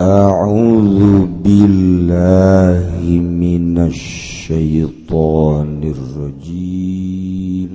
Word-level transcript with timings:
أعوذ 0.00 1.26
بالله 1.44 3.20
من 3.20 3.78
الشيطان 3.78 5.80
الرجيم 5.96 7.74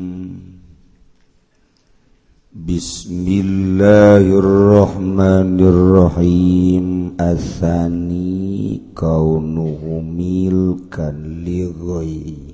بسم 2.54 3.26
الله 3.28 4.40
الرحمن 4.40 5.60
الرحيم 5.60 7.12
الثاني 7.22 8.82
كونه 8.96 9.82
ملكا 10.18 11.12
لغيره 11.46 12.52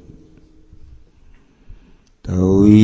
tawi 2.27 2.83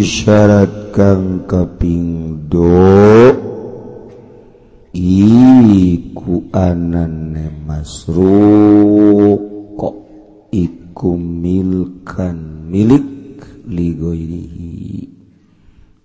syarat 0.00 0.96
kang 0.96 1.44
kaping 1.44 2.40
do 2.48 3.43
iku 4.95 6.47
anane 6.55 7.51
masruqa 7.67 8.79
iku 10.55 11.19
milkan? 11.19 12.63
Milik 12.65 13.07
ligoirihi 13.67 15.07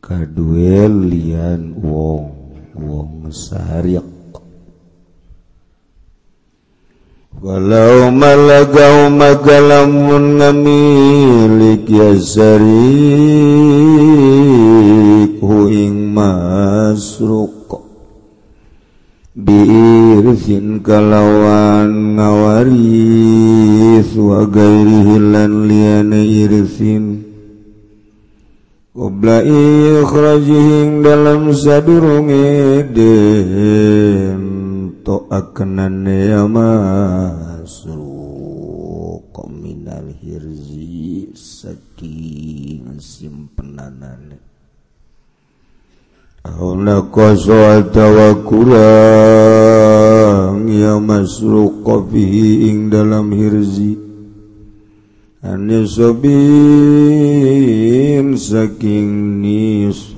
kaduwe 0.03 0.91
lian 0.91 1.79
wong 1.79 2.35
wong 2.75 3.30
sariq 3.30 4.03
ya. 4.03 4.05
walau 7.41 8.11
malagau 8.11 9.09
magalamun 9.13 10.43
ngamilik 10.43 11.87
ya 11.87 12.19
sarik 12.19 12.59
huing 15.38 16.11
masruk. 16.11 17.60
biirzin 19.37 20.82
kalawan 20.82 22.18
ngawari 22.18 24.02
suagairi 24.02 24.99
hilan 25.07 25.71
liyane 25.71 26.23
irsin. 26.27 27.05
Qobla 28.90 29.40
ikhrajihim 29.46 31.07
dalam 31.07 31.55
sadurunge 31.55 32.85
den 32.90 34.40
to 35.07 35.30
akanane 35.30 36.35
minal 39.60 40.12
hirzi 40.21 41.30
saking 41.33 42.99
simpenanane. 42.99 44.60
kurang 48.49 48.73
ya 50.73 50.96
masruk 50.96 51.85
kopihi 51.85 52.73
ing 52.73 52.88
dalam 52.88 53.29
hirzi. 53.29 54.01
An 55.45 55.68
sobin 55.85 56.33
saking 58.41 59.41
nisobi 59.45 60.16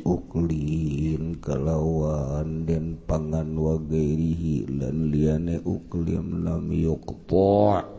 uklin 0.00 1.36
kalawan 1.44 2.64
dan 2.64 2.96
pangan 3.04 3.52
wa 3.60 3.76
gairihi 3.76 4.64
lan 4.80 5.12
liyane 5.12 5.60
uklim 5.60 6.40
lam 6.40 6.72
yuqta' 6.72 7.93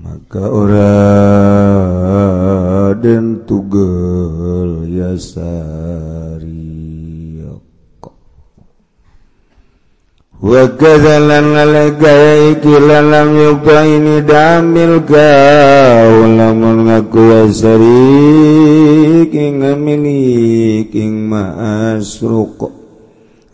maka 0.00 0.48
ora 0.48 0.96
den 2.96 3.44
tugel 3.44 4.88
yasari 4.88 6.62
wa 10.42 10.64
kadzalan 10.74 11.54
iki 11.86 12.16
ikilan 12.58 13.06
lam 13.14 13.30
yukta 13.30 13.78
ini 13.86 14.26
damil 14.26 15.06
kau 15.06 16.26
lamun 16.26 16.90
ngaku 16.90 17.20
yasari 17.30 18.10
king 19.30 19.62
ngamilik 19.62 20.90
king 20.90 21.30
ma'asruq 21.30 22.58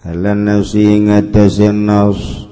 Halan 0.00 0.48
nafsi 0.48 1.04
ngatasin 1.04 1.84
nafsu 1.84 2.47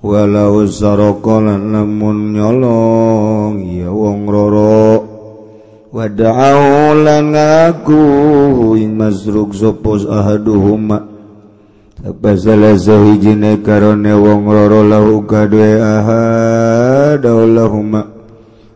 walau 0.00 0.64
sarokolan 0.64 1.76
namun 1.76 2.32
nyolong 2.32 3.60
ya 3.68 3.92
wong 3.92 4.24
roro 4.24 5.04
wada'aulan 5.92 7.36
ngaku 7.36 8.00
ing 8.80 8.96
masruk 8.96 9.52
sopos 9.52 10.08
ahaduhuma. 10.08 11.12
Apa 12.00 12.32
salah 12.32 12.80
sahijine 12.80 13.60
karone 13.60 14.16
wong 14.16 14.48
roro 14.48 14.80
lahu 14.88 15.20
kadwe 15.28 15.76
ahadaulahuma 15.76 18.08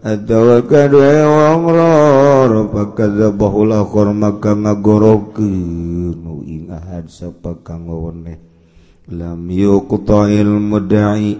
atau 0.04 0.60
kadwe 0.68 1.24
wong 1.24 1.72
roro 1.72 2.68
pakadzabahu 2.68 3.64
lakhor 3.64 4.12
maka 4.12 4.52
ngagorokin 4.52 6.20
ing 6.44 6.68
ahad 6.68 7.08
sapa 7.08 7.56
kang 7.64 7.88
wewenneh 7.88 8.53
lam 9.12 9.53
yuqta'il 9.53 10.48
mudda'i 10.48 11.37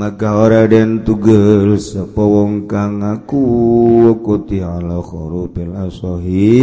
maka 0.00 0.28
ora 0.32 0.64
den 0.64 1.04
tugel 1.04 1.76
sapa 1.76 2.24
wong 2.24 2.64
kang 2.64 3.04
ngaku 3.04 3.44
kuti 4.24 4.64
ala 4.64 5.04
khurufil 5.04 5.76
asahi 5.76 6.56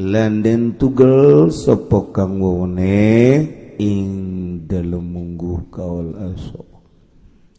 lan 0.00 0.40
den 0.40 0.80
tugel 0.80 1.52
sapa 1.52 2.08
kang 2.08 2.40
wone 2.40 3.44
ing 3.76 4.08
dalem 4.64 5.04
munggu 5.12 5.68
kaul 5.68 6.08
aso 6.16 6.64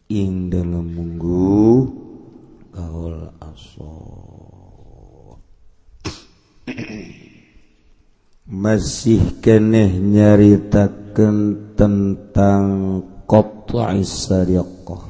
ing 0.09 0.49
dalem 0.49 0.85
munggu 0.89 1.85
kaul 2.73 3.29
aso 3.45 3.93
masih 8.51 9.39
keneh 9.39 9.95
nyaritakan 9.95 11.35
tentang 11.79 12.67
qat'i 13.23 14.03
sariqah. 14.03 15.07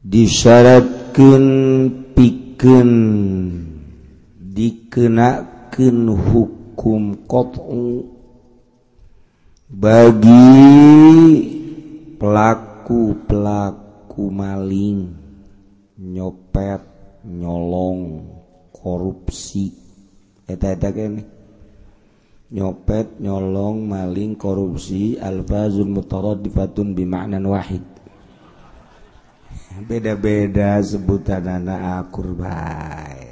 Disyaratkan 0.00 1.44
pikeun 2.16 2.92
dikenakan 4.40 5.98
hukum 6.08 7.28
qat'u 7.28 8.08
bagi 9.68 10.48
pelaku-pelaku 12.16 14.24
maling 14.32 15.12
nyopet 16.00 16.80
nyolong. 17.28 18.37
Korupsi. 18.82 19.74
Eta-eta 20.48 20.88
kene 20.94 21.22
nyopet 22.48 23.20
nyolong 23.20 23.84
maling 23.84 24.32
korupsi 24.40 25.20
alfazul 25.20 25.88
mutaraddifatun 25.92 26.96
bima'nan 26.96 27.44
wahid. 27.44 27.84
Beda-beda 29.78 30.82
sebutan 30.82 31.46
anak 31.46 32.08
akur 32.08 32.34
baik. 32.34 33.28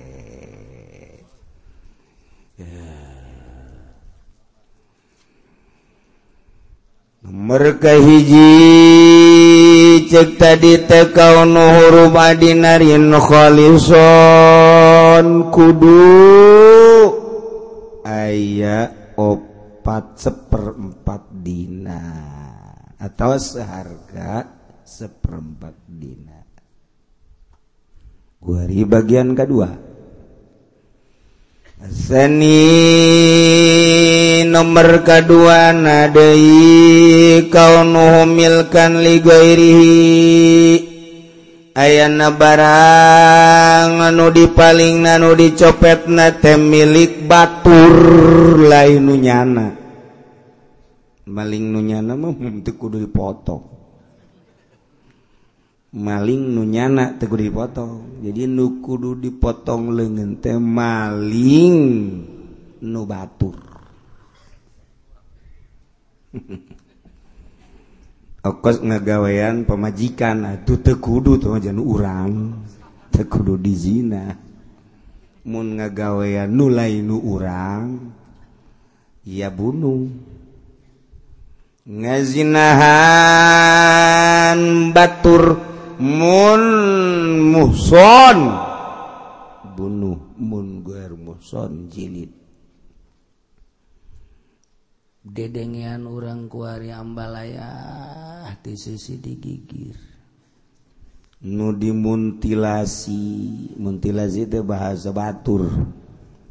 Ya. 2.61 3.17
nomor 7.27 7.75
hiji 7.83 9.16
cek 10.17 10.41
tadi 10.41 10.81
tekau 10.89 11.45
nuhuru 11.45 12.09
Madinarin 12.09 13.13
Khalison 13.21 13.93
kudu 15.53 16.09
aya 18.01 19.13
opat 19.21 20.17
seperempat 20.17 21.21
dina 21.45 22.01
atau 22.97 23.37
seharga 23.37 24.49
seperempat 24.89 25.85
dina. 25.85 26.41
Gua 28.41 28.65
bagian 28.89 29.37
kedua. 29.37 29.96
seni 31.85 32.65
nomor 34.49 35.05
kedua 35.05 35.77
nadai 35.77 37.45
kau 37.53 37.85
nuhumilkan 37.85 39.05
ligairihi. 39.05 40.97
Ayana 41.77 42.33
barang 42.33 44.01
anu 44.01 44.33
dipaling 44.33 45.05
nanu 45.05 45.37
dicopet 45.37 46.09
na 46.09 46.33
milik 46.57 47.29
batur 47.29 47.93
lain 48.65 49.05
nunyana 49.05 49.77
maling 51.29 51.69
nunyana 51.69 52.17
mah 52.17 52.33
kudu 52.65 52.97
dipotong. 53.05 53.76
maling 55.97 56.53
nunyana 56.53 57.17
teguh 57.17 57.41
dipotong. 57.41 58.21
Jadi 58.21 58.45
nu 58.45 58.85
kudu 58.85 59.17
dipotong 59.17 59.97
lengan 59.97 60.37
teh 60.37 60.61
maling 60.61 61.77
nu 62.85 63.01
batur. 63.09 63.57
Okos 68.47 68.79
ngagawean 68.79 69.67
pemajikan 69.67 70.47
ah, 70.47 70.55
teu 70.63 70.79
kudu 71.03 71.41
tuh 71.41 71.59
jangan 71.59 71.83
urang 71.83 72.63
teu 73.11 73.27
kudu 73.27 73.59
di 73.59 73.75
zina 73.75 74.39
mun 75.43 75.75
ngagawean 75.81 76.47
nu 76.47 76.71
lain 76.71 77.11
nu 77.11 77.19
urang 77.27 78.15
ya 79.27 79.51
bunuh 79.51 80.07
ngazinahan 81.91 82.55
batur 84.95 85.75
mun 86.01 86.63
muhson. 87.53 88.39
Bunuh 89.77 90.21
mun 90.41 90.81
guer 90.85 91.13
muhson 91.13 91.89
jilid. 91.93 92.33
Dedengean 95.27 96.07
orang 96.07 96.47
kuari 96.47 96.95
ambalaya 96.95 97.67
di 98.63 98.79
sisi 98.79 99.19
digigir. 99.19 99.99
Nu 101.47 101.75
dimuntilasi 101.77 103.21
muntilasi 103.77 104.49
itu 104.49 104.63
bahasa 104.63 105.11
batur. 105.13 105.69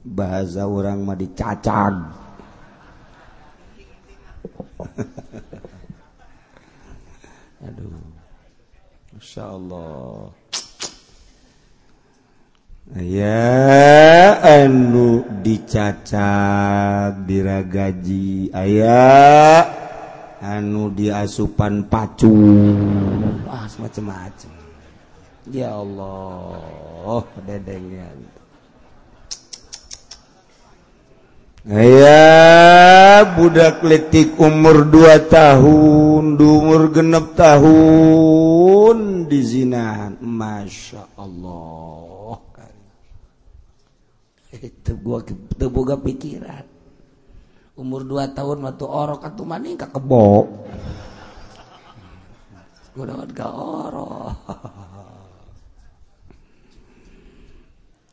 Bahasa 0.06 0.70
orang 0.70 1.02
mah 1.02 1.18
dicacag. 1.18 1.96
Aduh. 7.66 8.15
Masya 9.16 9.48
Allah 9.48 10.28
ya 13.00 14.36
anu 14.44 15.24
dicacat 15.40 17.24
bira 17.24 17.64
gaji 17.64 18.52
anu 20.44 20.92
diasupan 20.92 21.88
pacu. 21.88 22.28
Ah 23.48 23.72
macem-macem. 23.80 24.52
Ya 25.48 25.72
Allah 25.72 26.60
oh 27.08 27.24
dedenya 27.48 28.12
Aya 31.66 33.26
budak 33.34 33.82
letik 33.82 34.38
umur 34.38 34.86
2 34.86 35.18
tahun 35.34 36.38
umur 36.38 36.94
genep 36.94 37.34
tahun 37.34 39.26
dizinahan 39.26 40.22
Masya 40.22 41.18
Allah. 41.18 42.38
Itu 44.54 44.94
gua 45.02 45.26
boga 45.66 45.98
pikiran. 45.98 46.70
Umur 47.74 48.06
2 48.06 48.38
tahun 48.38 48.62
waktu 48.62 48.86
orok 48.86 49.26
atau 49.26 49.44
maning 49.50 49.74
kebo 49.74 50.46
mudah-mudahan 52.96 53.52
orok. 53.52 54.38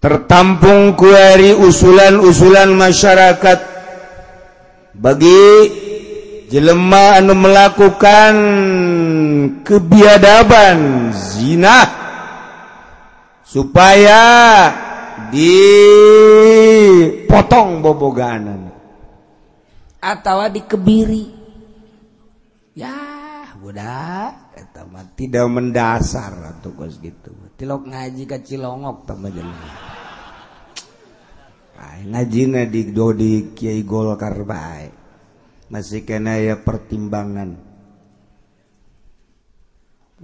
tertampung 0.03 0.99
kuari 0.99 1.55
usulan-usulan 1.55 2.75
masyarakat. 2.75 3.71
Bagi 4.99 5.47
jelema 6.51 7.23
anu 7.23 7.39
melakukan 7.39 8.35
kebiadaban 9.63 11.15
zina. 11.15 11.87
Supaya 13.47 14.25
dipotong 15.31 16.19
boboganan. 17.79 18.75
Atau 20.03 20.43
dikebiri. 20.51 21.31
Ya 22.75 23.23
budak 23.61 24.43
tidak 25.15 25.47
mendasar 25.47 26.33
atau 26.57 26.73
gitu. 26.89 27.31
tilok 27.63 27.95
ngaji 27.95 28.27
ka 28.27 28.43
Cilongok 28.43 29.07
tamajen. 29.07 29.47
Bae 31.79 32.03
ngajina 32.11 32.67
di 32.67 32.91
do 32.91 33.15
di 33.15 33.55
Kiai 33.55 33.87
Golkar 33.87 34.35
bae. 34.43 34.91
Masih 35.71 36.03
kena 36.03 36.43
ya 36.43 36.59
pertimbangan. 36.59 37.55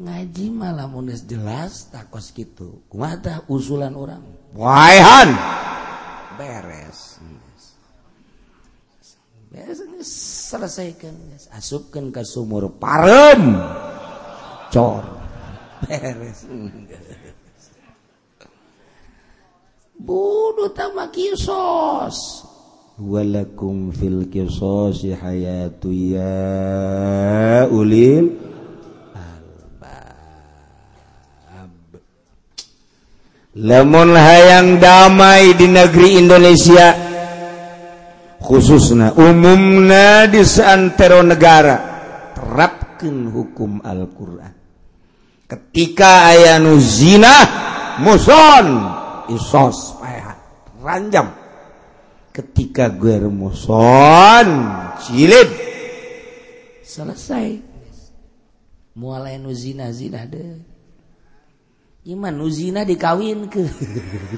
Ngaji 0.02 0.50
malah 0.50 0.90
munis 0.90 1.22
jelas 1.30 1.86
takos 1.94 2.34
gitu. 2.34 2.82
Kumaha 2.90 3.16
tah 3.22 3.38
usulan 3.46 3.94
orang? 3.94 4.26
Waehan. 4.58 5.30
Beres. 6.34 7.22
Beres 9.46 9.78
selesaikan 10.50 11.14
asupkan 11.54 12.10
ke 12.10 12.26
sumur 12.26 12.66
parem. 12.82 13.62
Cor. 14.74 15.06
Beres. 15.86 16.42
bunuh 19.98 20.70
sama 20.72 21.10
kisos. 21.10 22.46
Walakum 22.98 23.94
fil 23.94 24.26
qisasi 24.26 25.14
hayatu 25.14 25.90
ya 25.94 27.66
ulil 27.70 28.34
albab. 29.14 30.02
Lamun 33.54 34.18
hayang 34.18 34.82
damai 34.82 35.54
di 35.54 35.70
negeri 35.70 36.18
Indonesia 36.18 36.90
khususna 38.42 39.14
umumna 39.14 40.26
di 40.26 40.42
seantero 40.42 41.22
negara 41.22 41.78
terapkan 42.34 43.30
hukum 43.30 43.78
Al-Qur'an. 43.82 44.58
Ketika 45.46 46.34
ayanu 46.34 46.82
zina 46.82 47.46
muson 48.02 48.97
isos 49.32 49.96
ranjam. 50.82 51.32
Ketika 52.32 52.92
gue 52.92 53.26
remuson 53.26 54.46
cilid 55.02 55.50
selesai. 56.86 57.66
Mulai 58.98 59.38
nu 59.38 59.54
zina 59.54 59.94
zina 59.94 60.26
deh. 60.26 60.58
Iman 62.10 62.34
nu 62.34 62.50
zina 62.50 62.82
dikawin 62.82 63.46
ke. 63.46 63.62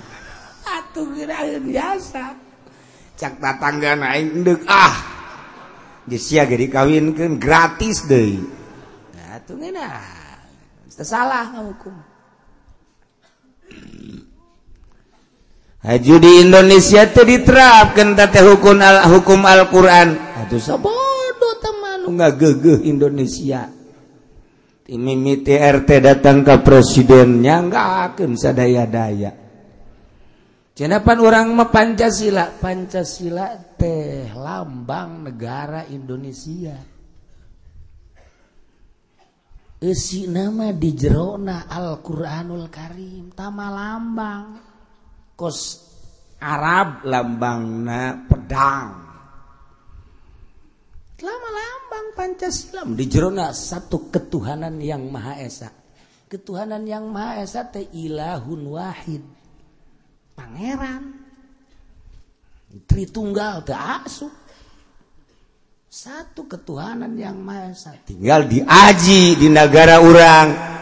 Atuh 0.77 1.09
kira 1.17 1.61
biasa. 1.61 2.37
Cak 3.17 3.41
tatangga 3.41 3.97
naik 3.97 4.33
ndek 4.45 4.63
ah. 4.69 4.97
Geus 6.09 6.33
gede 6.33 6.67
kawin 6.73 7.13
ke 7.13 7.25
gratis 7.37 8.05
deh. 8.09 8.41
Nah 9.17 9.41
tuh 9.45 9.57
ngena 9.61 10.21
salah 11.01 11.49
ngahukum 11.57 11.97
Haju 15.81 16.15
di 16.21 16.45
Indonesia 16.45 17.09
tadi 17.09 17.41
diterapkan 17.41 18.13
tete 18.13 18.45
hukum 18.45 18.77
al 18.85 19.09
hukum 19.17 19.41
Al-Qur'an. 19.49 20.13
Aduh 20.45 20.61
sabodo 20.61 21.57
teman 21.57 22.05
nggak 22.05 22.33
gegeh 22.37 22.79
Indonesia. 22.85 23.65
Mimi 24.91 25.41
TRT 25.41 26.03
datang 26.03 26.45
ke 26.45 26.61
presidennya 26.61 27.65
nggak 27.65 27.89
akan 28.13 28.31
sadaya-daya. 28.37 29.33
Cenapan 30.77 31.19
orang 31.25 31.47
mah 31.57 31.73
Pancasila, 31.73 32.61
Pancasila 32.61 33.57
teh 33.79 34.29
lambang 34.37 35.25
negara 35.25 35.89
Indonesia. 35.89 36.77
Esi 39.81 40.29
nama 40.29 40.77
di 40.77 40.93
jerona 40.93 41.65
Al-Qur'anul 41.65 42.69
Karim, 42.69 43.33
tama 43.33 43.73
lambang. 43.73 44.70
Arab 46.41 47.05
lambangna 47.05 48.17
pedang. 48.29 48.89
Lama-lambang 51.21 52.09
Pancasila. 52.17 52.89
Di 52.89 53.05
Jerona 53.05 53.53
satu 53.53 54.09
ketuhanan 54.09 54.81
yang 54.81 55.13
Maha 55.13 55.37
Esa. 55.41 55.69
Ketuhanan 56.29 56.89
yang 56.89 57.13
Maha 57.13 57.45
Esa 57.45 57.69
teh 57.69 57.85
ilahun 57.93 58.63
wahid. 58.73 59.21
Pangeran. 60.33 61.21
Tritunggal 62.89 63.69
teh 63.69 63.77
asuh 63.77 64.33
satu 65.91 66.47
ketuhanan 66.47 67.19
yang 67.19 67.37
Maha 67.37 67.75
Esa. 67.75 67.93
Tinggal 68.07 68.49
diaji 68.49 69.37
di 69.37 69.49
negara 69.53 70.01
orang 70.01 70.80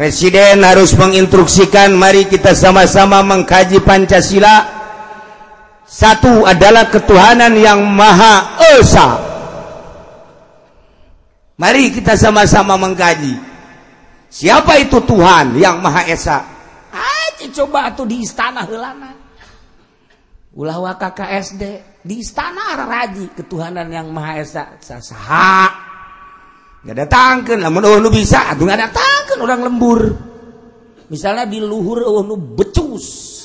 Presiden 0.00 0.64
harus 0.64 0.96
menginstruksikan 0.96 1.92
mari 1.92 2.24
kita 2.24 2.56
sama-sama 2.56 3.20
mengkaji 3.20 3.84
Pancasila. 3.84 4.64
Satu 5.84 6.48
adalah 6.48 6.88
ketuhanan 6.88 7.52
yang 7.60 7.84
Maha 7.84 8.56
Esa. 8.80 9.20
Mari 11.60 11.92
kita 11.92 12.16
sama-sama 12.16 12.80
mengkaji. 12.80 13.36
Siapa 14.32 14.80
itu 14.80 15.04
Tuhan 15.04 15.60
yang 15.60 15.84
Maha 15.84 16.08
Esa? 16.08 16.48
Aja 16.96 17.44
coba 17.60 17.92
tuh 17.92 18.08
di 18.08 18.24
istana 18.24 18.64
helana. 18.64 19.12
ulah 20.56 20.80
waka 20.80 21.12
KSD 21.12 21.62
di 22.00 22.24
istana 22.24 22.88
raji 22.88 23.36
ketuhanan 23.36 23.92
yang 23.92 24.08
Maha 24.08 24.40
Esa 24.40 24.64
saha 24.80 25.89
datangkan 26.84 27.58
namun 27.60 28.08
bisa. 28.12 28.56
Datangkan 28.56 29.38
orang 29.40 29.60
lembur. 29.68 30.00
Misalnya 31.10 31.44
di 31.44 31.58
luhur 31.58 32.04
becus. 32.56 33.38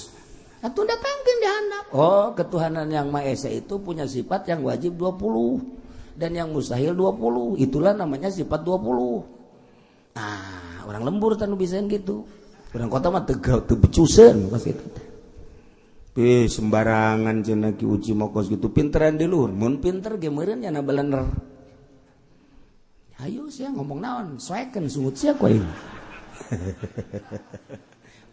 Atau 0.65 0.81
datangkan 0.81 1.35
jahanam 1.45 1.83
oh 1.93 2.25
ketuhanan 2.33 2.89
yang 2.89 3.13
Maha 3.13 3.29
Esa 3.29 3.53
itu 3.53 3.77
punya 3.77 4.09
sifat 4.09 4.49
yang 4.49 4.65
wajib 4.65 4.97
20 4.97 6.17
dan 6.17 6.33
yang 6.33 6.49
mustahil 6.49 6.97
20 6.97 7.61
itulah 7.61 7.93
namanya 7.93 8.33
sifat 8.33 8.65
20 8.65 10.17
nah 10.17 10.81
orang 10.89 11.03
lembur 11.05 11.37
tanu 11.37 11.53
bisa 11.53 11.77
gitu. 11.85 12.25
Orang 12.75 12.91
kota 12.91 13.07
mah 13.07 13.23
tegak 13.23 13.71
tebecusan 13.71 14.51
pas 14.51 14.63
itu. 14.67 14.85
Pih, 16.15 16.47
sembarangan 16.47 17.43
cenaki 17.43 17.87
uci 17.87 18.11
mokos 18.15 18.47
gitu. 18.51 18.71
Pinteran 18.71 19.15
di 19.15 19.27
luhur. 19.27 19.51
Mun 19.51 19.79
pinter 19.79 20.15
gemeurnya 20.19 20.71
na 20.71 20.83
belener. 20.83 21.23
Ayo 23.23 23.47
sih 23.47 23.63
ngomong 23.71 23.99
naon? 24.03 24.27
Soekan 24.41 24.91
sungut 24.91 25.15
sih 25.15 25.31
aku 25.31 25.47
ini 25.47 25.71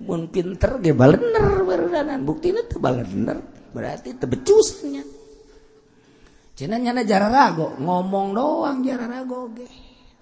mun 0.02 0.26
pinter 0.34 0.82
ge 0.82 0.90
balener 0.90 1.62
beredanan 1.62 2.26
bukti 2.26 2.50
itu 2.50 2.82
balener 2.82 3.38
berarti 3.70 4.18
tebecusnya 4.18 5.06
cina 6.58 6.76
nyana 6.76 7.06
jara 7.06 7.30
rago 7.30 7.78
ngomong 7.78 8.34
doang 8.34 8.82
jara 8.82 9.06
rago 9.06 9.54
ge. 9.54 9.68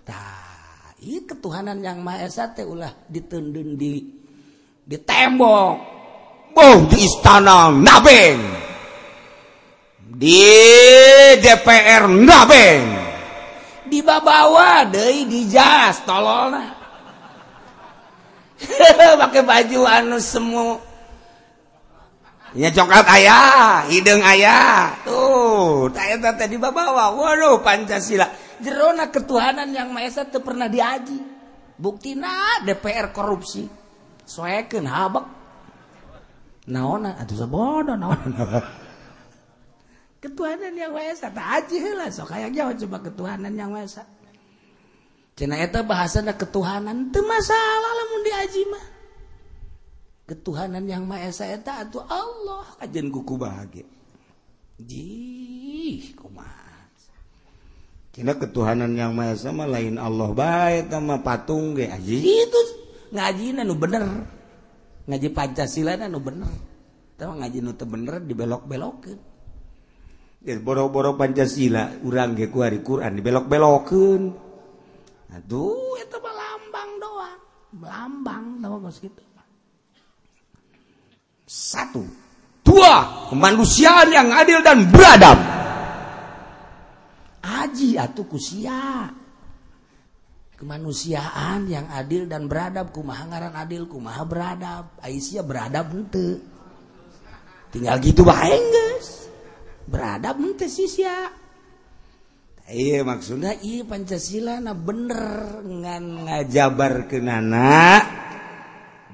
Tah 0.05 0.93
ini 1.00 1.25
ketuhanan 1.25 1.81
yang 1.81 2.05
maha 2.05 2.29
esa 2.29 2.52
teh 2.52 2.64
ulah 2.69 2.93
ditendun 3.09 3.75
di 3.81 4.05
di 4.85 4.97
tembok 5.00 5.73
di 6.93 6.99
istana 7.00 7.73
nabeng. 7.73 8.40
Di 10.11 10.43
DPR 11.40 12.05
nabeng 12.11 13.00
dibawa 13.90 14.87
deh 14.87 15.26
di 15.26 15.50
jas 15.50 16.06
tolol 16.06 16.54
pakai 19.20 19.42
baju 19.42 19.80
anu 19.88 20.18
semua 20.23 20.90
ya 22.54 22.70
coklat 22.75 23.06
ayah 23.14 23.87
hidung 23.87 24.23
ayah. 24.23 24.99
Tuh 25.06 25.90
tak 25.94 26.38
tadi 26.38 26.59
bawa 26.59 27.14
waduh 27.14 27.62
Pancasila. 27.62 28.26
Jerona 28.61 29.09
ketuhanan 29.09 29.73
yang 29.73 29.88
Maha 29.88 30.04
Esa 30.04 30.28
itu 30.28 30.42
pernah 30.44 30.68
diaji. 30.68 31.16
Bukti 31.80 32.12
nah 32.12 32.61
DPR 32.61 33.09
korupsi. 33.09 33.64
Soekeun 34.28 34.85
habak. 34.85 35.26
Naon 36.70 37.09
atuh 37.09 37.37
sabodo 37.40 37.97
naon 37.97 38.30
ketuhanan 40.21 40.77
yang 40.77 40.93
Wesa 40.93 41.33
sok 41.33 42.12
so 42.12 42.23
kayaknya 42.29 42.71
coba 42.87 42.99
ketuhanan 43.09 43.57
yang 43.57 43.73
Wesa 43.73 44.05
Cina 45.41 45.57
eta 45.57 45.81
bahasa 45.81 46.21
ada 46.21 46.37
ketuhanan 46.37 47.09
itu 47.09 47.25
masalah 47.25 47.93
lamun 47.97 48.21
diaji 48.29 48.62
mah. 48.69 48.85
Ketuhanan 50.29 50.85
yang 50.85 51.09
Maha 51.09 51.33
Esa 51.33 51.49
eta 51.49 51.81
atau 51.81 52.05
Allah. 52.05 52.77
Kajian 52.77 53.09
kuku 53.09 53.41
bahagia. 53.41 53.89
Jih 54.77 56.12
kumaha. 56.12 56.93
Cina 58.12 58.37
ketuhanan 58.37 58.93
yang 58.93 59.17
Maha 59.17 59.33
Esa 59.33 59.49
mah 59.49 59.65
lain 59.65 59.97
Allah 59.97 60.29
baik 60.29 60.93
sama 60.93 61.25
patung 61.25 61.73
ge 61.73 61.89
aji. 61.89 62.21
Itu 62.21 62.61
ngaji 63.09 63.65
nu 63.65 63.75
bener. 63.81 64.05
Ngaji 65.09 65.29
Pancasila 65.33 65.97
nu 66.05 66.21
bener. 66.21 66.53
Tapi 67.17 67.33
ngaji 67.33 67.59
nu 67.65 67.73
bener 67.73 68.21
dibelok-belokin. 68.29 69.17
Boro-boro 70.40 71.20
Pancasila 71.20 72.00
urang 72.00 72.32
ge 72.32 72.49
ku 72.49 72.64
hari 72.64 72.80
Quran 72.80 73.20
dibelok-belokeun. 73.20 74.23
Aduh 75.37 75.94
itu 76.00 76.16
mah 76.16 76.35
lambang 76.35 76.90
doang. 76.97 77.40
Lambang 77.85 78.44
tahu 78.64 78.76
geus 78.88 78.99
gitu. 79.04 79.23
Satu. 81.50 82.02
Dua 82.64 83.26
kemanusiaan 83.28 84.09
yang 84.14 84.30
adil 84.30 84.62
dan 84.62 84.88
beradab. 84.88 85.38
Aji 87.40 87.99
atuh 87.99 88.26
kusia 88.30 89.11
kemanusiaan 90.61 91.73
yang 91.73 91.88
adil 91.88 92.28
dan 92.28 92.44
beradab 92.44 92.92
kumaha 92.92 93.26
ngaran 93.28 93.54
adil 93.56 93.88
kumaha 93.90 94.23
beradab. 94.25 94.85
Aisyah 95.02 95.44
beradab 95.44 95.90
ente 95.92 96.40
tinggal 97.70 97.99
gitu 98.02 98.23
bae 98.26 98.54
geus 98.54 99.20
beradab 99.90 100.38
ente 100.38 100.70
sia 100.70 101.26
iya 102.70 103.02
maksudnya 103.02 103.59
iya 103.59 103.82
Pancasila 103.82 104.62
na 104.62 104.73
bener. 104.73 105.61
Ngan 105.66 106.04
ngajabar 106.30 107.11
kenana 107.11 107.99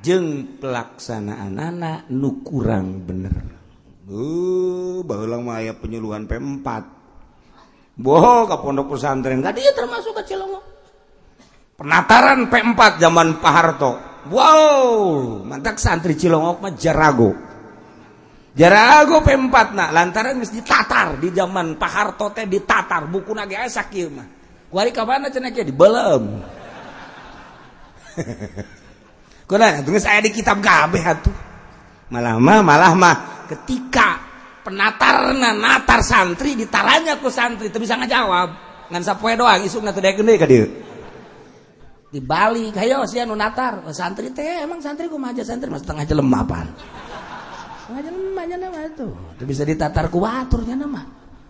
jeng 0.04 0.60
pelaksanaan 0.60 1.56
anak 1.56 2.06
nu 2.12 2.44
kurang 2.44 3.02
bener. 3.08 3.56
Uh, 4.06 5.02
bahulang 5.02 5.42
mah 5.42 5.58
aya 5.58 5.74
penyuluhan 5.74 6.30
P4 6.30 6.68
boh 7.96 8.46
ke 8.46 8.56
pondok 8.60 8.94
pesantren. 8.94 9.42
Gak 9.42 9.56
dia 9.56 9.72
termasuk 9.74 10.14
ke 10.20 10.22
Cilongok 10.30 10.64
penataran 11.80 12.46
P4 12.46 13.02
zaman 13.02 13.40
Pak 13.40 13.52
Harto. 13.56 13.92
Wow 14.30 15.42
mantap 15.42 15.80
santri 15.80 16.14
Cilongok 16.14 16.60
mah 16.62 16.72
jarago 16.76 17.45
jarago 18.56 19.20
P4 19.20 19.76
nak. 19.76 19.92
Lantaran 19.92 20.40
mesti 20.40 20.64
ditatar 20.64 21.20
di 21.20 21.28
zaman 21.30 21.76
Pak 21.76 21.92
Harto 21.92 22.32
teh 22.32 22.48
ditatar. 22.48 23.04
Buku 23.06 23.36
nage 23.36 23.54
aya 23.54 23.68
sakieu 23.68 24.08
mah. 24.08 24.26
Kuari 24.66 24.90
ka 24.90 25.06
mana 25.06 25.30
cenah 25.30 25.54
di 25.54 25.70
belum 25.70 26.22
Kuna 29.48 29.78
tunggu 29.86 30.02
saya 30.02 30.18
di 30.18 30.34
kitab 30.34 30.58
kabeh 30.58 31.04
atuh. 31.06 31.36
Malah 32.10 32.40
mah 32.40 32.60
malah 32.64 32.92
mah. 32.96 33.16
Ketika 33.46 34.18
penatarna 34.66 35.54
natar 35.54 36.02
santri 36.02 36.58
ditaranya 36.58 37.22
ku 37.22 37.30
santri 37.30 37.70
teu 37.70 37.78
bisa 37.78 37.94
ngajawab. 37.94 38.48
Ngan 38.90 39.02
sapoe 39.06 39.38
doang 39.38 39.62
isuk 39.62 39.86
teu 39.86 40.02
deui 40.02 40.34
ka 40.40 40.48
dieu 40.48 40.66
di 42.06 42.22
Bali 42.22 42.72
kayo 42.72 43.04
sih 43.04 43.20
anu 43.20 43.36
natar. 43.36 43.84
Oh, 43.84 43.92
santri 43.92 44.32
teh 44.32 44.64
emang 44.64 44.80
santri 44.80 45.10
ku 45.10 45.20
maja 45.20 45.44
santri 45.44 45.68
mas 45.68 45.84
tengah 45.84 46.06
jelem 46.08 46.32
apaan 46.32 46.70
aja 47.94 48.56
nama 48.58 48.78
itu. 48.86 49.06
Itu 49.38 49.44
bisa 49.46 49.62
ditatar 49.62 50.10
ku 50.10 50.18
baturnya 50.18 50.74
nama. 50.74 51.02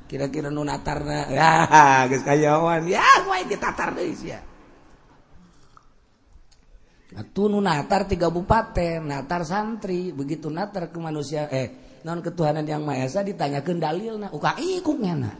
Kira-kira 0.07 0.55
nu 0.55 0.63
natar 0.63 1.03
na 1.03 1.27
ya 1.37 2.07
guys 2.07 2.23
kayawan. 2.23 2.87
Ya 2.87 3.05
gue 3.27 3.39
ditatar 3.51 3.97
deh 3.99 4.07
ya 4.23 4.39
Atuh 7.17 7.49
nu 7.49 7.65
natar 7.65 8.05
tiga 8.05 8.29
bupaten, 8.29 9.09
natar 9.09 9.43
santri, 9.49 10.13
begitu 10.13 10.53
natar 10.53 10.93
ke 10.93 10.99
manusia, 11.01 11.49
eh 11.49 11.99
non 12.05 12.21
ketuhanan 12.21 12.67
yang 12.67 12.85
maha 12.85 13.09
esa 13.09 13.25
ditanyakan 13.25 13.79
dalil 13.81 14.15
nah, 14.21 14.31
uka 14.31 14.59
ikutnya 14.61 15.15
nah. 15.17 15.35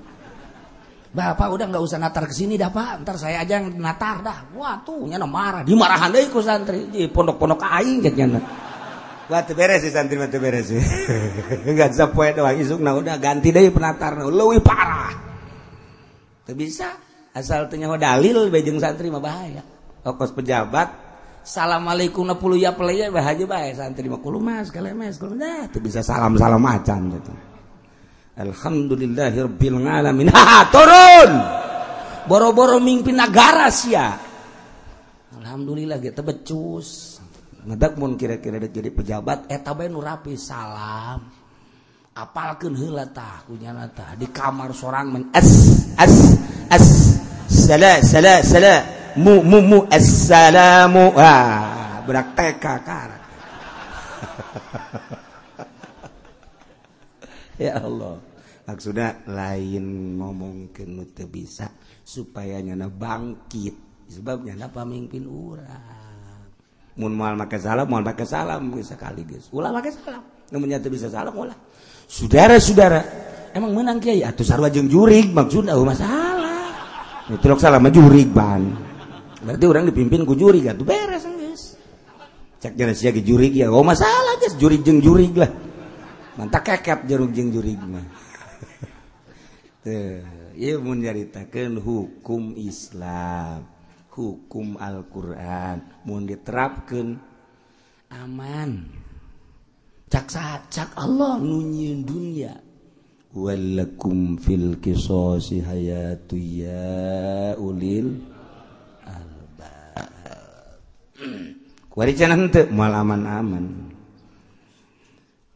Bapak 1.13 1.49
udah 1.49 1.67
nggak 1.69 1.85
usah 1.85 2.01
natar 2.01 2.29
ke 2.29 2.35
sini 2.35 2.57
dah 2.57 2.73
pak, 2.73 3.05
ntar 3.05 3.17
saya 3.21 3.45
aja 3.45 3.61
yang 3.61 3.77
natar 3.77 4.25
dah. 4.25 4.39
Wah 4.57 4.81
tuh 4.83 5.05
nyana 5.05 5.29
marah, 5.29 5.63
dimarahan 5.69 6.13
deh 6.13 6.27
ikut 6.27 6.43
santri, 6.45 6.89
di 6.89 7.07
pondok-pondok 7.13 7.61
aing 7.61 8.01
nyana. 8.05 8.41
Wah 9.27 9.43
tuh 9.43 9.59
beres 9.59 9.83
sih 9.83 9.91
santri 9.91 10.15
mah 10.15 10.31
beres 10.31 10.71
sih. 10.71 10.79
Gak 11.79 11.91
bisa 11.91 12.07
poe 12.15 12.31
doang 12.31 12.55
isuk 12.59 12.79
nah 12.79 12.95
udah 12.95 13.19
ganti 13.19 13.51
deh 13.51 13.75
penatar 13.75 14.15
nah, 14.15 14.31
lebih 14.31 14.63
parah. 14.63 15.11
Tuh 16.47 16.55
bisa, 16.55 16.95
asal 17.35 17.67
ternyata 17.67 17.99
dalil 17.99 18.47
bejeng 18.55 18.79
santri 18.79 19.11
mah 19.11 19.19
bahaya. 19.19 19.67
Okos 20.07 20.31
pejabat, 20.31 21.07
Assalamualaikum 21.47 22.27
na 22.27 22.35
puluh 22.35 22.59
ya 22.59 22.75
pelaya 22.75 23.07
bahaya 23.07 23.47
bahaya 23.47 23.71
santri 23.71 24.11
mah 24.11 24.19
kulu 24.19 24.43
mas 24.43 24.67
kalemes 24.75 25.15
kulu 25.15 25.39
nah 25.39 25.71
tuh 25.71 25.79
bisa 25.79 26.03
salam 26.03 26.35
salam 26.35 26.59
macan 26.59 27.07
gitu. 27.15 27.31
Alhamdulillahirabbil 28.35 29.79
alamin. 29.87 30.27
Ha, 30.35 30.69
turun. 30.75 31.31
Boro-boro 32.27 32.83
mimpi 32.83 33.15
negara 33.15 33.71
sia. 33.71 34.19
Alhamdulillah 35.39 36.03
kita 36.03 36.27
becus. 36.27 37.16
ngedekmun 37.67 38.15
kira-kira 38.15 38.63
jadi 38.63 38.95
pejabat 38.95 39.51
eh, 39.51 39.59
eteta 39.59 39.75
nu 39.91 39.99
rapi 39.99 40.39
salam. 40.39 41.27
Apalkan 42.17 42.73
helatah 42.73 43.45
kunyana 43.45 43.93
nata 43.93 44.17
di 44.17 44.25
kamar 44.33 44.73
seorang 44.73 45.13
men 45.13 45.29
as 45.37 45.93
as 46.01 46.33
as 46.73 46.87
sala 47.45 48.01
sala 48.01 48.41
sala 48.41 48.75
mu 49.21 49.45
mu 49.45 49.61
mu 49.61 49.85
assalamu. 49.93 51.13
Ah 51.13 52.01
berak 52.07 52.33
TK 52.33 52.65
kar 52.87 53.11
ya 57.67 57.83
Allah. 57.85 58.17
Maksudnya 58.67 59.23
lain 59.31 60.19
ngomong 60.19 60.75
ke 60.75 60.83
bisa 61.29 61.69
supaya 62.03 62.59
nyana 62.65 62.89
bangkit. 62.89 63.77
Sebabnya 64.07 64.55
nyana 64.55 64.73
pemimpin 64.73 65.27
urang? 65.27 66.06
mun 66.97 67.13
moal 67.13 67.37
make 67.37 67.61
salam 67.61 67.85
moal 67.85 68.01
make 68.01 68.25
salam 68.25 68.73
bisa 68.73 68.97
kali 68.97 69.23
geus 69.29 69.53
ulah 69.53 69.69
make 69.71 69.93
salam. 69.93 70.25
Namanya 70.49 70.81
teu 70.81 70.89
bisa 70.89 71.13
salam 71.13 71.37
ulah. 71.37 71.57
Saudara-saudara 72.09 73.01
emang 73.53 73.77
menang 73.77 74.01
kiai? 74.01 74.25
Atuh 74.25 74.47
sarwa 74.47 74.73
jeung 74.73 74.89
jurig 74.89 75.29
maksudna 75.29 75.77
eueuh 75.77 75.85
masalah 75.85 76.73
itu 77.29 77.45
lok 77.45 77.61
salam 77.61 77.85
jurig 77.93 78.33
ban. 78.33 78.65
Berarti 79.45 79.65
orang 79.69 79.85
dipimpin 79.93 80.25
ku 80.25 80.33
jurig 80.33 80.65
atuh 80.65 80.87
beres 80.89 81.29
geus. 81.29 81.63
Cek 82.65 82.73
jeung 82.73 82.91
sia 82.97 83.13
ge 83.13 83.21
jurig 83.21 83.53
ya 83.53 83.69
oh 83.69 83.85
masalah 83.85 84.41
geus. 84.41 84.57
Jurig 84.57 84.81
jeung 84.81 85.05
jurig 85.05 85.37
lah. 85.37 85.53
Mantak 86.41 86.65
kekep 86.65 87.05
jeruk 87.05 87.33
jeung 87.37 87.53
jurig 87.53 87.77
mah. 87.81 88.05
Teu 89.85 90.25
ieu 90.57 90.81
mun 90.81 91.05
nyaritakeun 91.05 91.77
hukum 91.77 92.57
Islam. 92.57 93.76
hukum 94.17 94.81
Alquran. 94.81 95.85
Mau 96.09 96.17
diterapkan 96.25 97.21
aman. 98.09 98.89
Cak-cak 100.09 100.97
Allah 100.97 101.37
nunyin 101.37 102.03
dunia. 102.09 102.57
Walakum 103.37 104.41
fil 104.41 104.81
qisasi 104.81 105.61
hayatu 105.61 106.41
ya 106.41 107.53
ulil 107.61 108.25
albab. 109.05 110.09
Warisan 111.93 112.33
henteu? 112.33 112.73
Moal 112.73 112.97
aman-aman. 112.97 113.93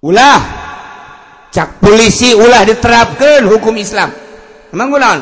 Ulah. 0.05 0.69
Cak 1.51 1.83
polisi 1.83 2.31
ulah 2.31 2.63
diterapkan 2.63 3.43
hukum 3.49 3.75
Islam. 3.75 4.15
Emang 4.71 4.95
ulah 4.95 5.19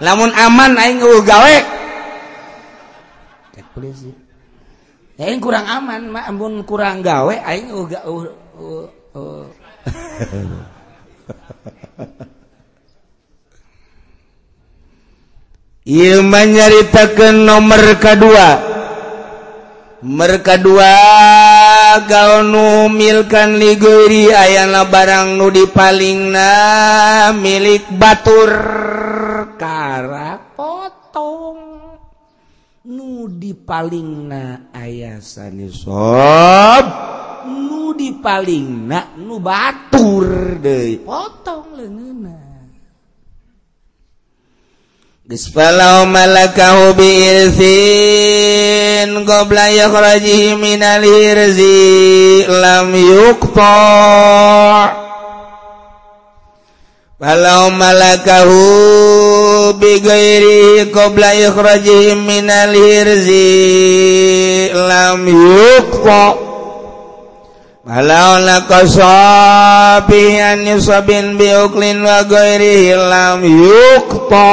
lamun 0.00 0.32
aman 0.32 0.76
aing 0.76 1.00
gawe 1.00 1.56
polisi 3.76 4.08
Aing 5.16 5.40
kurang 5.40 5.64
aman 5.68 6.12
mak 6.12 6.28
ampun 6.28 6.64
kurang 6.64 7.00
gawe 7.00 7.34
aing 7.44 7.72
uga 7.72 8.04
uh, 8.04 8.28
uh, 8.60 8.86
uh. 9.16 9.44
Ieu 15.86 16.18
mah 16.18 16.42
nyaritakeun 16.42 17.46
nomor 17.46 17.94
kadua. 18.02 18.74
Merka 20.02 20.58
dua 20.58 20.98
kau 22.10 22.42
numilkan 22.42 23.54
liguri 23.54 24.34
ayana 24.34 24.90
barang 24.90 25.38
nu 25.38 25.46
dipalingna 25.46 26.50
milik 27.38 27.86
batur 27.94 28.50
kara 29.54 30.25
nudi 33.46 33.62
paling 33.62 34.26
na 34.26 34.74
ayah 34.74 35.22
sani 35.22 35.70
sob. 35.70 36.82
Nudi 37.46 38.18
paling 38.18 38.90
na 38.90 39.14
nu 39.22 39.38
batur 39.38 40.58
deh 40.58 40.98
potong 41.06 41.78
lengan 41.78 42.26
Gisfalau 45.26 46.06
malakahu 46.06 46.94
bi'irthin 46.98 47.66
Qobla 49.26 49.74
yakhrajihi 49.74 50.54
minal 50.54 51.02
hirzi 51.02 52.46
Lam 52.46 52.94
yukta' 52.94 54.90
Falau 57.18 57.74
malakahu 57.74 59.25
bighairihi 59.74 60.94
qabla 60.94 61.34
ikhrajihim 61.34 62.22
minal 62.22 62.70
hirzi 62.70 63.50
lam 64.70 65.26
yuqta 65.26 66.46
Walaula 67.86 68.66
kasabi 68.66 70.42
an 70.42 70.66
yusabin 70.66 71.38
bi 71.38 71.54
uklin 71.54 72.02
wa 72.02 72.26
gairi 72.26 72.90
lam 72.90 73.46
yuqta. 73.46 74.50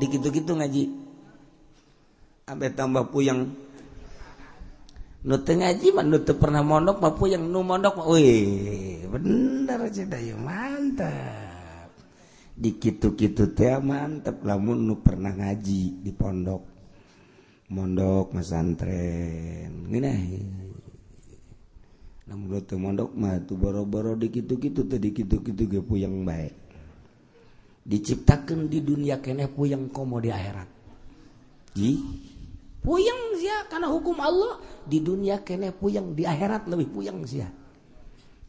Dikitu-kitu 0.00 0.56
ngaji. 0.56 0.84
Ambe 2.48 2.72
tambah 2.72 3.12
puyeng. 3.12 3.52
Nu 5.20 5.36
ngaji 5.36 5.88
mah 5.92 6.04
nute 6.04 6.32
pernah 6.32 6.64
mondok 6.64 7.04
mah 7.04 7.12
puyeng 7.12 7.44
nu 7.44 7.60
mondok 7.60 7.92
mah 8.00 8.08
bener 8.08 9.80
cita 9.92 10.16
ya, 10.16 10.32
mantap. 10.40 11.43
dikitu-kitu 12.54 13.50
mantap 13.82 14.42
lamun 14.46 14.86
nu 14.86 14.94
pernah 15.02 15.34
ngaji 15.34 16.02
di 16.02 16.12
pondok. 16.14 16.62
Mondok 17.74 18.36
masantren 18.36 19.88
namun 22.24 22.56
teu 22.64 22.80
mondok 22.80 23.12
mah 23.12 23.36
tuh 23.44 23.60
boro-boro 23.60 24.16
dikitu-kitu 24.16 24.88
teh 24.88 24.96
dikitu-kitu 24.96 25.62
ge 25.68 25.80
puyeng 25.84 26.24
baik 26.24 26.56
diciptakan 27.84 28.72
di 28.72 28.80
dunia 28.80 29.20
keneh 29.20 29.46
puyeng 29.52 29.92
komo 29.92 30.16
di 30.18 30.32
akhirat. 30.32 30.68
Ji? 31.76 32.00
Puyeng 32.80 33.36
sia 33.40 33.68
karena 33.68 33.92
hukum 33.92 34.16
Allah 34.20 34.60
di 34.88 35.04
dunia 35.04 35.44
keneh 35.44 35.72
puyeng 35.72 36.16
di 36.16 36.24
akhirat 36.24 36.64
lebih 36.68 36.88
puyeng 36.88 37.24
sia. 37.28 37.48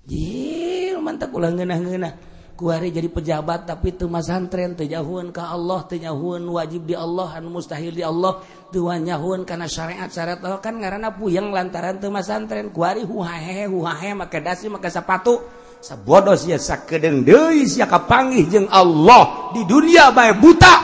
Ji 0.07 0.95
mantap 0.95 1.35
ulah 1.35 1.51
ngeunah-ngeunah 1.51 2.34
kuari 2.55 2.89
jadi 2.89 3.11
pejabat 3.11 3.67
tapi 3.67 3.91
temasantren 3.91 4.79
tejahun 4.79 5.35
ke 5.35 5.43
Allah 5.43 5.83
tenyahun 5.85 6.41
wajib 6.47 6.87
di 6.87 6.95
Allah 6.95 7.35
anu 7.35 7.59
mustahil 7.59 7.91
di 7.91 8.01
Allah 8.01 8.39
tuanyahun 8.71 9.43
karena 9.43 9.67
syariat 9.67 10.07
syariat 10.07 10.39
Allah 10.39 10.57
oh, 10.57 10.63
kan 10.63 10.79
karena 10.79 11.11
puyeng 11.11 11.51
lantaran 11.51 11.99
temasantren 11.99 12.71
kuari 12.71 13.03
huhahe 13.03 13.67
huhahe 13.67 14.15
maka 14.15 14.39
dasi 14.39 14.71
maka 14.71 14.87
sepatu 14.87 15.43
sabodos 15.83 16.47
ya 16.47 16.55
sakedeng 16.55 17.27
deui 17.27 17.67
sia 17.67 17.85
kapanggih 17.85 18.47
jeung 18.47 18.67
Allah 18.71 19.51
di 19.53 19.61
dunia 19.67 20.09
bae 20.15 20.33
buta. 20.33 20.75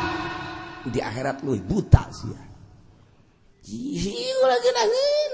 Di 0.85 0.99
akhirat 1.01 1.41
lu 1.41 1.57
buta 1.57 2.05
sia. 2.13 2.41
Jihiu 3.65 4.41
lagi 4.45 4.69
nangin 4.75 5.31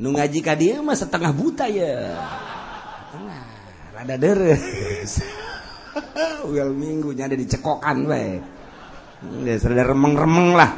nu 0.00 0.16
ngaji 0.16 0.40
ka 0.40 0.56
dia 0.56 0.80
mah 0.80 0.96
setengah 0.96 1.32
buta 1.36 1.68
ya 1.68 2.16
setengah. 3.12 3.41
ada 4.02 4.18
deres 4.18 5.22
Ugal 6.48 6.74
minggunya 6.74 7.30
ada 7.30 7.36
dicekokan 7.38 8.08
we. 8.08 8.40
Ya 9.46 9.54
serada 9.60 9.92
remeng-remeng 9.92 10.56
lah. 10.56 10.72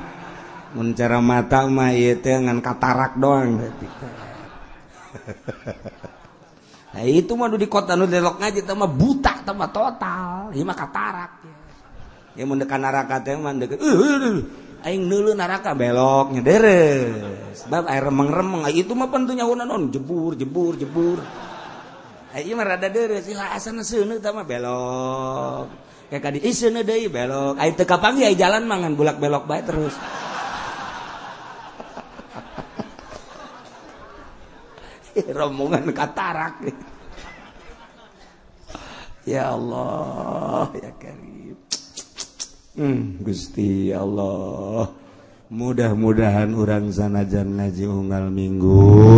Mun 0.75 0.93
cara 0.93 1.23
mata 1.23 1.65
mah 1.71 1.95
ieu 1.95 2.19
teh 2.19 2.35
ngan 2.35 2.59
katarak 2.59 3.15
doang. 3.17 3.63
nah, 6.93 7.05
itu 7.07 7.33
mah 7.39 7.47
di 7.55 7.71
kota 7.71 7.95
nu 7.95 8.11
delok 8.11 8.43
ngaji 8.43 8.61
teh 8.67 8.75
mah 8.75 8.91
buta 8.91 9.47
teh 9.47 9.55
mah 9.55 9.71
total. 9.71 10.51
Ieu 10.53 10.67
mah 10.67 10.77
katarak. 10.77 11.33
Ya 12.35 12.43
mun 12.43 12.59
dekat 12.59 12.83
neraka 12.83 13.23
teh 13.23 13.39
mah 13.39 13.55
dekat 13.55 13.79
euh, 13.79 13.95
euh, 13.95 14.19
euh, 14.19 14.39
aing 14.83 15.07
neuleu 15.07 15.39
neraka 15.39 15.79
beloknya 15.79 16.43
deres. 16.43 17.15
Sebab 17.65 17.87
air 17.87 18.03
remeng-remeng 18.03 18.67
itu 18.75 18.93
mah 18.99 19.09
pentunya 19.09 19.47
naon 19.47 19.95
jebur 19.95 20.35
jebur 20.35 20.75
jebur. 20.75 21.23
Iya, 22.35 22.59
rada 22.59 22.91
belok. 24.43 25.71
Belok. 27.07 27.55
Kapang 27.87 28.19
ya, 28.19 28.35
jalan 28.35 28.67
mangan 28.67 28.99
bulak 28.99 29.23
belok 29.23 29.47
baik 29.47 29.65
terus. 29.71 29.95
Rombongan 35.39 35.95
katarak 35.95 36.59
ya 39.25 39.57
Allah 39.57 40.69
ya 40.77 40.93
karim. 41.01 41.57
Hmm, 42.77 43.23
Gusti 43.25 43.91
Allah. 43.95 44.93
Mudah-mudahan 45.55 46.51
orang 46.57 46.91
sana 46.91 47.23
jangan 47.23 47.63
ngaji 47.63 47.85
unggal 47.87 48.27
minggu 48.33 49.14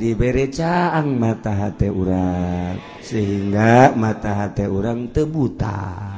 diberi 0.00 0.48
caang 0.48 1.20
mata 1.20 1.52
hati 1.52 1.92
orang 1.92 2.80
sehingga 3.04 3.92
mata 3.92 4.48
hati 4.48 4.64
orang 4.64 5.12
tebuta 5.12 6.10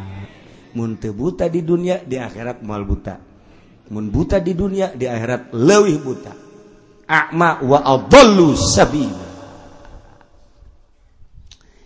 mun 0.72 0.96
tebuta 0.96 1.48
di 1.48 1.60
dunia 1.60 2.00
di 2.04 2.16
akhirat 2.16 2.64
mal 2.64 2.84
buta. 2.84 3.16
Mun 3.92 4.08
buta 4.08 4.40
di 4.40 4.52
dunia 4.56 4.96
di 4.96 5.04
akhirat 5.04 5.52
lebih 5.52 5.98
buta. 6.00 6.32
Akma 7.04 7.60
wa 7.60 7.78
adallu 7.84 8.56
sabila. 8.56 9.28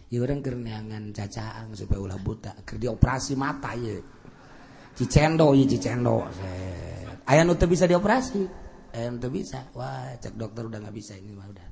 Ya 0.06 0.22
orang 0.22 0.38
kerneangan 0.38 1.11
cacaang 1.11 1.74
supaya 1.74 1.98
ulah 1.98 2.20
buta. 2.22 2.54
Keur 2.62 2.78
dioperasi 2.78 3.35
mata 3.35 3.74
ya. 3.74 3.98
Cicendo 4.96 5.52
ya 5.52 5.64
cicendo 5.68 6.24
aya 7.26 7.42
nu 7.42 7.59
bisa 7.59 7.90
dioperasi? 7.90 8.42
Aya 8.94 9.11
nu 9.11 9.18
bisa. 9.26 9.66
Wah 9.74 10.14
cek 10.14 10.38
dokter 10.38 10.70
udah 10.70 10.78
nggak 10.78 10.94
bisa 10.94 11.18
ini 11.18 11.35
mah 11.35 11.50
udah 11.50 11.65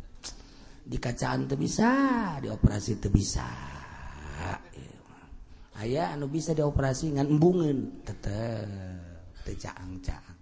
di 0.84 1.00
kacaan 1.00 1.48
teu 1.48 1.56
bisa 1.56 1.90
dioperasi 2.44 3.00
teu 3.00 3.08
bisa. 3.08 3.48
Aya 5.74 6.14
anu 6.14 6.28
bisa 6.28 6.52
dioperasi 6.52 7.16
ngan 7.16 7.28
embungeun. 7.28 8.04
Tetep 8.04 8.68
teu 9.48 9.56
caang-caang. 9.56 10.36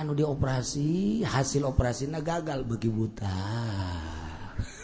Anu 0.00 0.12
dioperasi 0.12 1.20
hasil 1.24 1.64
operasi 1.64 2.12
gagal 2.20 2.68
bagi 2.68 2.90
buta. 2.92 3.36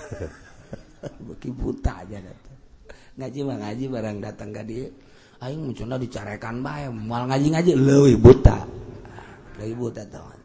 Buta 1.46 2.02
aja 2.02 2.18
ngaji 3.16 3.40
mah 3.48 3.56
ngaji 3.62 3.84
barang 3.88 4.18
datang 4.20 4.50
ke 4.52 4.62
dia 4.66 4.86
aing 5.40 5.72
muncul 5.72 5.88
dicarekan 5.96 6.60
bae 6.60 6.92
mal 6.92 7.24
ngaji 7.30 7.48
ngaji 7.56 7.72
leuwih 7.72 8.16
buta. 8.20 8.68
Leuwih 9.56 9.88
buta 9.88 10.04
tau 10.04 10.35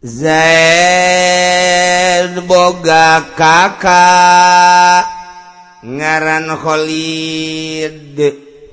Zaid 0.00 0.32
boga 2.48 3.36
kakak 3.36 5.04
ngaran 5.84 6.48
Khalid. 6.56 8.16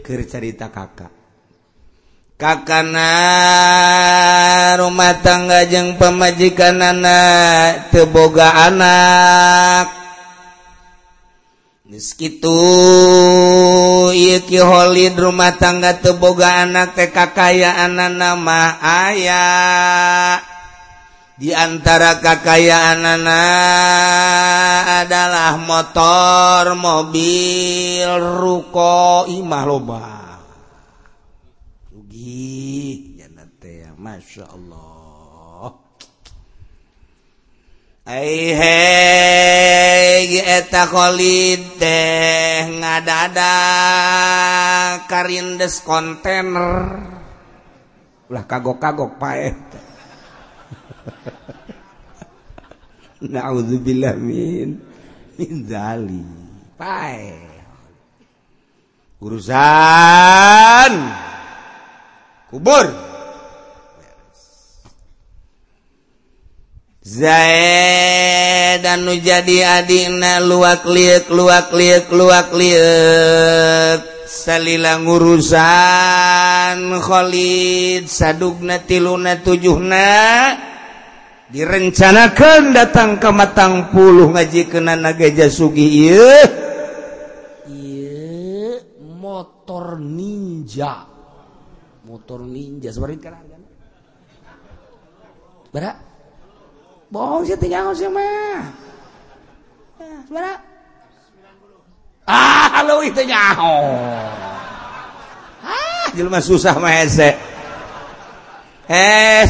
Keur 0.08 0.24
carita 0.24 0.72
kakak 0.72 1.12
kakana 2.40 3.12
rumah 4.80 5.20
tangga 5.20 5.68
jeung 5.68 6.00
pemajikanana 6.00 7.20
teu 7.92 8.08
boga 8.08 8.72
anak. 8.72 9.92
Meskitu 11.92 12.56
iki 14.16 14.64
Khalid 14.64 15.20
rumah 15.20 15.60
tangga 15.60 16.00
teu 16.00 16.16
boga 16.16 16.64
anak 16.64 16.96
teh 16.96 17.12
kakayaan 17.12 18.16
nama 18.16 18.80
aya 18.80 19.44
Di 21.38 21.54
antara 21.54 22.18
kakayaan 22.18 23.22
anak 23.22 25.06
adalah 25.06 25.54
motor, 25.62 26.74
mobil, 26.74 28.10
ruko, 28.42 29.30
imah 29.30 29.64
loba. 29.70 30.34
Rugi, 31.94 33.22
ya 33.22 33.94
masya 33.94 34.50
Allah. 34.50 35.78
Eta 40.58 40.90
Khalid 40.90 41.78
teh 41.78 42.82
ngadada 42.82 43.54
karindes 45.06 45.86
kontainer. 45.86 46.98
Ulah 48.26 48.42
kagok-kagok 48.50 49.22
paet. 49.22 49.86
Naudzubillah 53.34 54.14
min 54.20 54.78
min 55.38 55.54
zali. 55.66 56.22
Pae. 56.78 57.34
Urusan 59.18 60.94
kubur. 62.54 62.86
Zaid 67.08 68.84
anu 68.84 69.16
jadi 69.16 69.80
adina 69.80 70.44
luak 70.44 70.84
liek 70.86 71.32
luak 71.32 71.72
liek 71.72 72.12
luak 72.12 72.52
liek 72.52 74.04
salila 74.28 75.00
urusan 75.00 77.00
Khalid 77.00 78.12
sadugna 78.12 78.84
tiluna 78.84 79.40
tujuhna 79.40 80.12
direncanakan 81.48 82.76
datang 82.76 83.16
ke 83.20 83.30
matang 83.32 83.92
puluh 83.96 84.32
ngaji 84.36 84.68
kena 84.68 85.00
nagaja 85.00 85.48
sugi 85.48 86.08
iya. 86.08 86.44
Iya 87.68 88.84
motor 89.20 90.00
ninja. 90.00 91.08
Motor 92.08 92.48
ninja 92.48 92.88
sebarin 92.92 93.20
kan 93.20 93.36
bara 95.68 95.92
bohong 97.12 97.44
sih 97.44 97.60
tinggal 97.60 97.92
sih 97.92 98.08
mah 98.08 98.64
bara 100.32 100.56
ah 102.24 102.68
halo 102.80 103.04
itu 103.04 103.28
nyaho. 103.28 103.76
Ah 105.68 106.08
jelma 106.16 106.40
susah 106.40 106.80
mah 106.80 106.96
hese 106.96 107.36
eh 108.88 109.44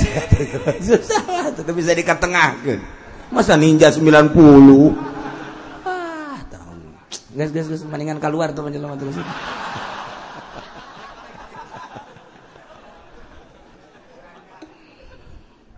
susah. 0.81 1.53
Tetap 1.53 1.73
bisa 1.77 1.93
dikatengahkan 1.93 2.81
masa 3.29 3.53
ninja 3.53 3.93
90 3.93 4.33
ah 5.85 6.39
tahun 6.47 6.77
gas 7.37 7.49
gas 7.53 7.67
gas 7.69 7.83
mendingan 7.85 8.17
keluar 8.17 8.55
tuh 8.55 8.65
penjelma 8.65 8.97
terus 8.97 9.19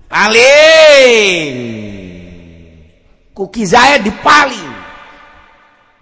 paling. 0.09 1.51
Kuki 3.35 3.63
saya 3.63 4.03
dipaling 4.03 4.71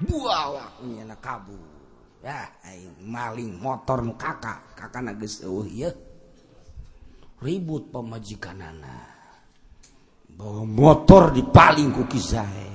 buah 0.09 0.45
waknya 0.53 1.09
nak 1.09 1.21
kabur 1.21 1.69
ya 2.25 2.49
maling 3.01 3.57
motor 3.61 4.01
kakak. 4.17 4.73
Kakak 4.77 5.01
nages 5.05 5.41
oh 5.45 5.65
iya 5.65 5.93
ribut 7.41 7.93
pemajikan 7.93 8.57
anak. 8.61 9.15
Bawa 10.37 10.63
motor 10.69 11.33
di 11.33 11.41
paling 11.41 11.89
kuki 11.89 12.21
saya 12.21 12.69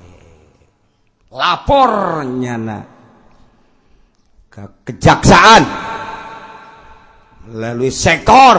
lapornya 1.32 2.82
ke 4.50 4.64
kejaksaan. 4.84 5.62
Melalui 7.42 7.90
sektor. 7.90 8.56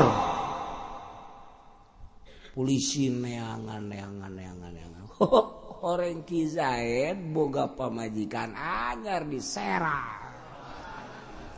Polisi 2.53 3.09
neangan 3.09 3.81
neangan 3.89 4.31
neangan 4.31 4.71
neangan. 4.71 5.03
Orang 5.83 6.23
kizaid 6.23 7.19
boga 7.35 7.67
pemajikan 7.75 8.55
anyar 8.55 9.27
diserang 9.27 10.23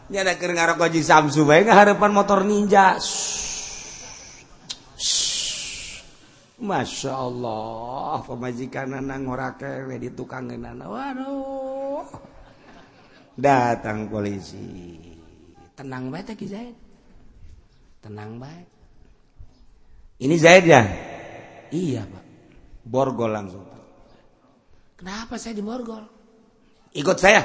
nyada 0.05 0.37
keur 0.37 0.53
ngarok 0.53 0.85
Samsu 1.01 1.45
harapan 1.49 2.11
motor 2.13 2.45
ninja 2.45 3.01
Masya 6.55 7.11
Allah 7.11 8.23
pemajikan 8.23 8.95
ngorake 8.95 9.91
di 9.99 10.09
tukang 10.15 10.47
Waduh. 10.47 12.07
Datang 13.35 14.07
polisi. 14.07 14.95
Tenang 15.75 16.07
baik 16.07 16.39
Ki 16.39 16.47
Zaid. 16.47 16.75
Tenang 17.99 18.39
baik. 18.39 18.67
Ini 20.23 20.35
Zaid 20.39 20.63
ya? 20.63 20.81
Iya 21.75 22.07
Pak. 22.07 22.23
Borgol 22.87 23.33
langsung 23.33 23.65
kenapa 24.95 25.35
saya 25.35 25.53
di 25.57 25.63
borgol 25.65 26.05
ikut 26.95 27.17
saya. 27.19 27.43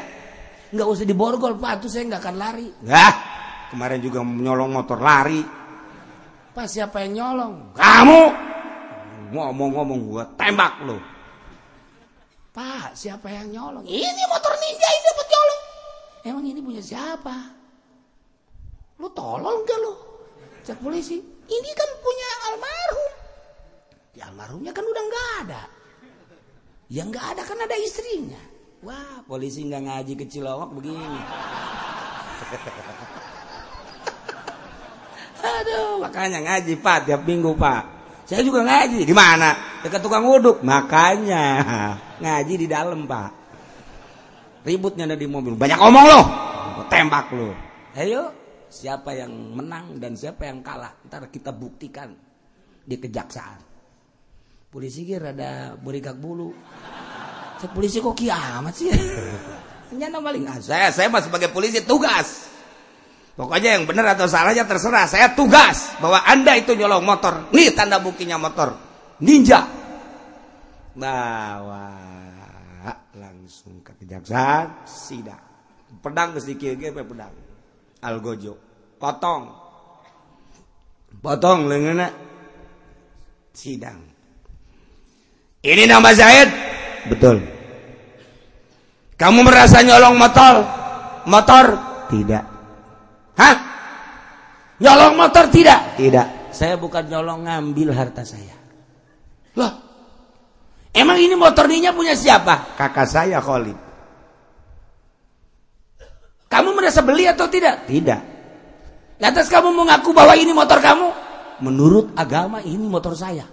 Nggak 0.71 0.87
usah 0.87 1.05
di 1.05 1.17
borgol 1.19 1.59
Pak. 1.59 1.83
Tuh 1.83 1.91
saya 1.91 2.07
nggak 2.07 2.23
akan 2.23 2.37
lari. 2.39 2.69
Nah 2.87 3.13
kemarin 3.75 3.99
juga 3.99 4.23
menyolong 4.23 4.71
motor 4.71 5.03
lari. 5.03 5.43
Pak 6.55 6.67
siapa 6.71 7.03
yang 7.03 7.19
nyolong? 7.19 7.55
Kamu 7.75 8.50
ngomong-ngomong 9.31 10.01
gua 10.11 10.25
tembak 10.37 10.83
lo 10.85 10.99
Pak 12.51 12.99
siapa 12.99 13.31
yang 13.31 13.55
nyolong? 13.55 13.87
Ini 13.87 14.23
motor 14.27 14.51
ninja 14.59 14.89
ini 14.91 15.03
dapat 15.07 15.27
nyolong. 15.31 15.63
Emang 16.27 16.45
ini 16.51 16.59
punya 16.59 16.83
siapa? 16.83 17.37
Lu 18.99 19.07
tolong 19.15 19.63
gak 19.63 19.79
lu? 19.79 19.95
Cek 20.67 20.83
polisi. 20.83 21.23
Ini 21.47 21.71
kan 21.79 21.91
punya 22.03 22.29
almarhum. 22.51 23.11
Ya 24.19 24.27
almarhumnya 24.29 24.75
kan 24.75 24.83
udah 24.83 25.03
nggak 25.07 25.29
ada. 25.47 25.63
Yang 26.91 27.07
nggak 27.15 27.27
ada 27.39 27.43
kan 27.47 27.59
ada 27.63 27.77
istrinya. 27.79 28.43
Wah 28.83 29.23
polisi 29.31 29.63
nggak 29.71 29.83
ngaji 29.87 30.15
kecil 30.27 30.51
awak 30.51 30.75
begini. 30.75 31.07
Aduh 35.41 36.03
makanya 36.03 36.45
ngaji 36.45 36.77
pak 36.83 37.09
tiap 37.09 37.25
minggu 37.25 37.57
pak 37.57 37.90
saya 38.31 38.47
juga 38.47 38.63
ngaji. 38.63 39.03
Di 39.03 39.11
mana? 39.11 39.83
Dekat 39.83 40.07
tukang 40.07 40.23
wuduk. 40.23 40.63
Makanya 40.63 41.43
ngaji 42.23 42.55
di 42.55 42.67
dalam, 42.71 43.11
Pak. 43.11 43.31
Ributnya 44.63 45.11
ada 45.11 45.19
di 45.19 45.27
mobil. 45.27 45.59
Banyak 45.59 45.81
omong 45.83 46.07
loh. 46.07 46.25
Tembak 46.87 47.35
lo. 47.35 47.51
Ayo, 47.99 48.31
siapa 48.71 49.19
yang 49.19 49.35
menang 49.35 49.99
dan 49.99 50.15
siapa 50.15 50.47
yang 50.47 50.63
kalah. 50.63 50.95
Ntar 51.11 51.27
kita 51.27 51.51
buktikan 51.51 52.15
di 52.87 52.95
kejaksaan. 53.03 53.67
Polisi 54.71 55.03
kira 55.03 55.35
ada 55.35 55.75
berikak 55.75 56.15
bulu. 56.15 56.55
Polisi 57.75 57.99
kok 57.99 58.15
kiamat 58.15 58.71
sih? 58.79 58.95
Nyana 59.99 60.23
paling. 60.23 60.47
Ah, 60.47 60.63
saya 60.63 60.95
saya 60.95 61.11
mas 61.11 61.27
sebagai 61.27 61.51
polisi 61.51 61.83
tugas. 61.83 62.50
Pokoknya 63.41 63.81
yang 63.81 63.89
benar 63.89 64.13
atau 64.13 64.29
salahnya 64.29 64.69
terserah. 64.69 65.09
Saya 65.09 65.33
tugas 65.33 65.97
bahwa 65.97 66.21
Anda 66.29 66.61
itu 66.61 66.77
nyolong 66.77 67.01
motor. 67.01 67.49
Nih 67.57 67.73
tanda 67.73 67.97
buktinya 67.97 68.37
motor. 68.37 68.77
Ninja. 69.25 69.65
Bawa 70.93 71.89
langsung 73.17 73.81
ke 73.81 73.97
kejaksaan 74.05 74.85
sidang. 74.85 75.41
Pedang 76.05 76.37
ke 76.37 76.41
sikil 76.45 76.77
pedang. 76.77 77.33
Algojo. 78.05 78.61
Potong. 79.01 79.57
Potong 81.25 81.65
lengan 81.65 82.13
sidang. 83.57 84.11
ini 85.61 85.85
nama 85.85 86.09
Zaid 86.17 86.49
betul 87.13 87.45
kamu 89.21 89.45
merasa 89.45 89.85
nyolong 89.85 90.17
motor 90.17 90.55
motor 91.29 91.67
tidak 92.09 92.50
hah? 93.39 93.57
Nyolong 94.81 95.15
motor 95.15 95.45
tidak? 95.53 96.01
Tidak. 96.01 96.27
Saya 96.51 96.75
bukan 96.81 97.07
nyolong 97.07 97.47
ngambil 97.47 97.93
harta 97.93 98.25
saya. 98.25 98.57
Loh 99.55 99.73
emang 100.95 101.19
ini 101.21 101.35
motornya 101.39 101.95
punya 101.95 102.15
siapa? 102.17 102.75
Kakak 102.79 103.07
saya 103.07 103.39
Khalid. 103.39 103.79
Kamu 106.51 106.75
merasa 106.75 106.99
beli 107.07 107.31
atau 107.31 107.47
tidak? 107.47 107.87
Tidak. 107.87 108.21
Lantas 109.23 109.47
kamu 109.47 109.71
mengaku 109.71 110.11
bahwa 110.11 110.35
ini 110.35 110.51
motor 110.51 110.83
kamu? 110.83 111.09
Menurut 111.63 112.11
agama 112.19 112.59
ini 112.65 112.83
motor 112.89 113.15
saya. 113.15 113.47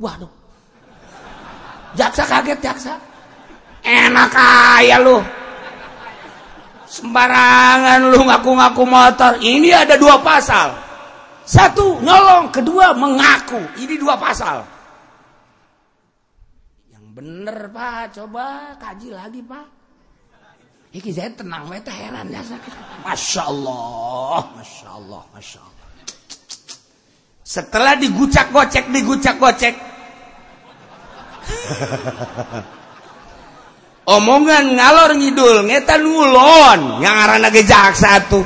Waduh. 0.00 0.30
Jaksa 1.94 2.24
kaget 2.26 2.58
jaksa. 2.58 2.96
Enak 3.82 4.30
kaya 4.30 4.98
lu 5.02 5.18
sembarangan 6.92 8.12
lu 8.12 8.20
ngaku-ngaku 8.28 8.84
motor. 8.84 9.32
Ini 9.40 9.72
ada 9.72 9.96
dua 9.96 10.20
pasal. 10.20 10.76
Satu 11.48 11.98
nyolong 12.04 12.52
kedua 12.52 12.92
mengaku. 12.92 13.58
Ini 13.80 13.96
dua 13.96 14.20
pasal. 14.20 14.60
Yang 16.92 17.04
bener 17.16 17.58
pak. 17.72 18.12
Coba 18.20 18.76
kaji 18.76 19.08
lagi 19.16 19.40
pak. 19.40 19.66
Iki 20.92 21.08
saya 21.08 21.32
tenang 21.32 21.72
weta 21.72 21.88
heran 21.88 22.28
ya 22.28 22.44
Masya 23.00 23.48
Allah 23.48 24.44
Masya 24.60 24.88
Allah 24.92 25.24
Masya 25.32 25.60
Allah. 25.64 25.88
Setelah 27.40 27.96
digucak 27.96 28.52
gocek 28.52 28.92
Digucak 28.92 29.40
gocek 29.40 29.72
omongan 34.06 34.74
ngalor 34.74 35.14
ngidul 35.14 35.66
ngetan 35.66 36.02
yang 36.98 37.14
arana 37.14 37.48
ge 37.54 37.62
jaksa 37.62 38.26
tuh 38.26 38.42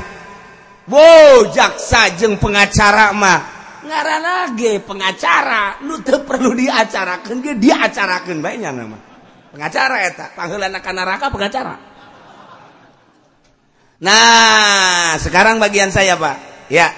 wow 0.91 1.49
jaksa 1.53 2.15
jeng 2.17 2.39
pengacara 2.39 3.13
mah. 3.13 3.41
Ngarana 3.87 4.51
ge 4.59 4.83
pengacara 4.83 5.79
lu 5.87 6.03
teu 6.03 6.27
perlu 6.27 6.59
diacarakeun 6.59 7.39
ge 7.39 7.53
diacarakeun 7.55 8.43
bae 8.43 8.59
nya 8.59 8.75
nama. 8.75 8.99
Pengacara 9.55 9.97
eta 10.05 10.35
pangheulana 10.35 10.83
ka 10.83 10.91
neraka 10.91 11.31
pengacara. 11.31 11.75
Nah 14.03 15.17
sekarang 15.23 15.63
bagian 15.63 15.89
saya 15.95 16.19
Pak. 16.19 16.69
Ya. 16.69 16.91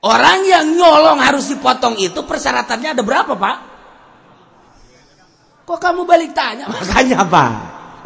Orang 0.00 0.46
yang 0.46 0.72
nyolong 0.72 1.18
harus 1.18 1.50
dipotong 1.50 1.98
itu 1.98 2.22
persyaratannya 2.22 2.94
ada 2.94 3.02
berapa 3.02 3.34
Pak 3.34 3.75
Kok 5.66 5.78
kamu 5.82 6.06
balik 6.06 6.30
tanya? 6.30 6.70
Makanya 6.72 7.26
Pak. 7.26 7.52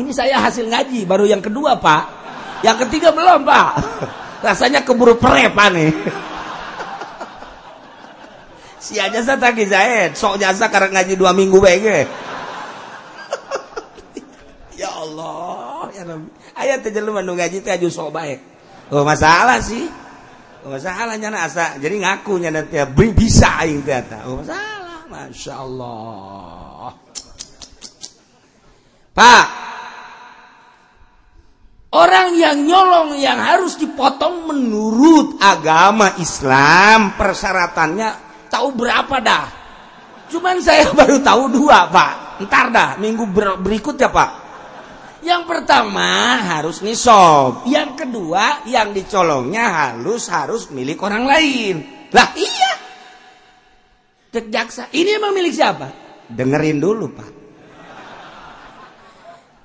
Ini 0.00 0.10
saya 0.16 0.40
hasil 0.40 0.64
ngaji 0.64 1.04
baru 1.04 1.28
yang 1.28 1.44
kedua 1.44 1.76
Pak. 1.76 2.04
Yang 2.64 2.88
ketiga 2.88 3.12
belum 3.12 3.44
Pak. 3.44 3.70
Rasanya 4.46 4.80
keburu 4.80 5.20
prepa 5.20 5.68
nih. 5.68 5.92
si 8.84 8.96
aja 8.96 9.20
saya 9.20 9.36
tagi 9.36 9.68
Zaid. 9.68 10.16
Sok 10.16 10.40
jasa 10.40 10.72
karena 10.72 11.00
ngaji 11.00 11.14
dua 11.20 11.36
minggu 11.36 11.60
baik 11.60 12.08
ya 14.80 14.90
Allah. 14.96 15.92
Ya 15.92 16.02
Rabbi. 16.08 16.28
Ayat 16.56 16.88
lu 16.88 17.12
mandung 17.12 17.36
ngaji 17.36 17.60
teh 17.60 17.76
aju 17.76 17.88
sok 17.92 18.16
baik. 18.16 18.40
Oh 18.88 19.04
masalah 19.04 19.60
sih. 19.60 19.84
Oh, 20.64 20.72
masalah 20.72 21.20
nyana 21.20 21.44
asa. 21.44 21.76
Jadi 21.76 22.00
ngaku 22.00 22.40
nyana 22.40 22.64
teh 22.64 22.80
bisa 23.12 23.60
aing 23.60 23.84
teh 23.84 24.00
Oh 24.24 24.40
masalah. 24.40 25.04
Masya 25.10 25.54
Allah. 25.60 26.69
Pak, 29.20 29.46
orang 31.92 32.40
yang 32.40 32.64
nyolong 32.64 33.20
yang 33.20 33.36
harus 33.36 33.76
dipotong 33.76 34.48
menurut 34.48 35.36
agama 35.44 36.16
Islam 36.16 37.20
persyaratannya 37.20 38.08
tahu 38.48 38.72
berapa 38.72 39.20
dah? 39.20 39.44
Cuman 40.32 40.64
saya 40.64 40.88
baru 40.96 41.20
tahu 41.20 41.52
dua 41.52 41.92
pak. 41.92 42.40
Ntar 42.48 42.72
dah 42.72 42.90
minggu 42.96 43.28
ber 43.28 43.60
berikut 43.60 44.00
ya 44.00 44.08
pak. 44.08 44.30
Yang 45.20 45.42
pertama 45.44 46.40
harus 46.56 46.80
nisob. 46.80 47.68
Yang 47.68 48.00
kedua 48.00 48.64
yang 48.72 48.96
dicolongnya 48.96 49.68
halus 49.68 50.32
harus 50.32 50.72
milik 50.72 50.96
orang 51.04 51.28
lain. 51.28 52.08
Lah 52.08 52.32
iya. 52.40 52.72
Cek 54.32 54.48
jaksa. 54.48 54.88
Ini 54.88 55.20
emang 55.20 55.36
milik 55.36 55.52
siapa? 55.52 55.92
Dengerin 56.24 56.80
dulu 56.80 57.06
pak 57.12 57.39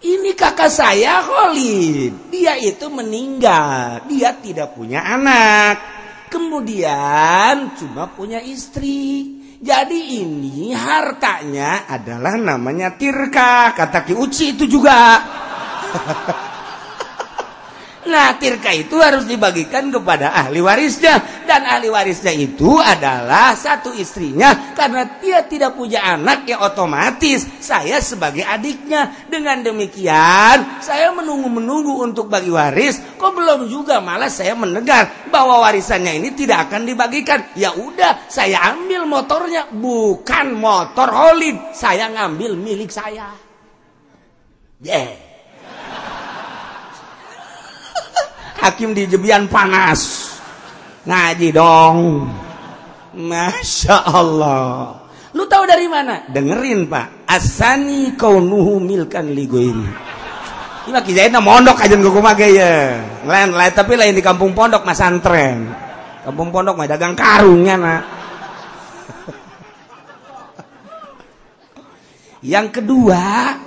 ini 0.05 0.37
kakak 0.37 0.69
saya 0.69 1.25
Khalid. 1.25 2.29
Dia 2.29 2.53
itu 2.61 2.85
meninggal. 2.93 4.05
Dia 4.05 4.37
tidak 4.37 4.77
punya 4.77 5.01
anak. 5.01 5.81
Kemudian 6.29 7.73
cuma 7.73 8.05
punya 8.13 8.37
istri. 8.45 9.33
Jadi 9.57 10.21
ini 10.21 10.69
hartanya 10.77 11.89
adalah 11.89 12.37
namanya 12.37 12.93
Tirka. 12.93 13.73
Kata 13.73 14.05
Ki 14.05 14.13
Uci 14.13 14.53
itu 14.53 14.69
juga. 14.69 15.17
Nah, 18.05 18.37
tirka 18.37 18.69
itu 18.69 19.01
harus 19.01 19.25
dibagikan 19.25 19.89
kepada 19.89 20.29
ahli 20.29 20.61
warisnya 20.61 21.17
dan 21.49 21.65
ahli 21.65 21.89
warisnya 21.89 22.37
itu 22.37 22.77
adalah 22.77 23.57
satu 23.57 23.97
istrinya 23.97 24.77
karena 24.77 25.17
dia 25.17 25.41
tidak 25.49 25.73
punya 25.73 26.05
anak 26.05 26.45
ya 26.45 26.61
otomatis 26.61 27.41
saya 27.57 27.97
sebagai 28.05 28.45
adiknya. 28.45 29.25
Dengan 29.25 29.65
demikian, 29.65 30.85
saya 30.85 31.09
menunggu-menunggu 31.17 32.05
untuk 32.05 32.29
bagi 32.29 32.53
waris, 32.53 33.01
kok 33.17 33.33
belum 33.33 33.73
juga 33.73 33.97
malah 33.97 34.29
saya 34.29 34.53
mendengar 34.53 35.29
bahwa 35.33 35.65
warisannya 35.65 36.21
ini 36.21 36.29
tidak 36.37 36.69
akan 36.69 36.85
dibagikan. 36.85 37.41
Ya 37.57 37.73
udah, 37.73 38.29
saya 38.29 38.69
ambil 38.69 39.09
motornya 39.09 39.65
bukan 39.73 40.53
motor 40.53 41.09
Holid, 41.09 41.73
saya 41.73 42.05
ngambil 42.13 42.53
milik 42.53 42.93
saya. 42.93 43.33
Yeah. 44.85 45.24
Hakim 48.65 48.97
di 48.97 49.05
jebian 49.05 49.45
panas. 49.45 50.33
Ngaji 51.05 51.49
dong. 51.53 52.25
Masya 53.15 54.09
Allah. 54.09 54.99
Lu 55.37 55.45
tahu 55.45 55.63
dari 55.69 55.85
mana? 55.85 56.25
Dengerin 56.27 56.89
pak. 56.89 57.29
Asani 57.29 58.17
kau 58.17 58.41
nuhu 58.41 58.81
milkan 58.81 59.29
ligo 59.29 59.61
ini 59.61 60.15
ini 60.85 60.93
lagi 60.93 61.17
jadi 61.17 61.33
mondok 61.41 61.81
aja 61.81 61.97
gue 61.97 62.13
kumage 62.13 62.45
ya. 62.53 63.01
Lain 63.25 63.57
lain 63.57 63.73
tapi 63.73 63.97
lain 63.97 64.13
di 64.13 64.21
kampung 64.21 64.53
pondok 64.53 64.85
mas 64.85 65.01
antren 65.01 65.73
kampung 66.21 66.53
pondok 66.53 66.77
mah 66.77 66.85
dagang 66.85 67.17
karungnya 67.17 67.73
nak. 67.73 68.03
Yang 72.45 72.67
kedua 72.81 73.57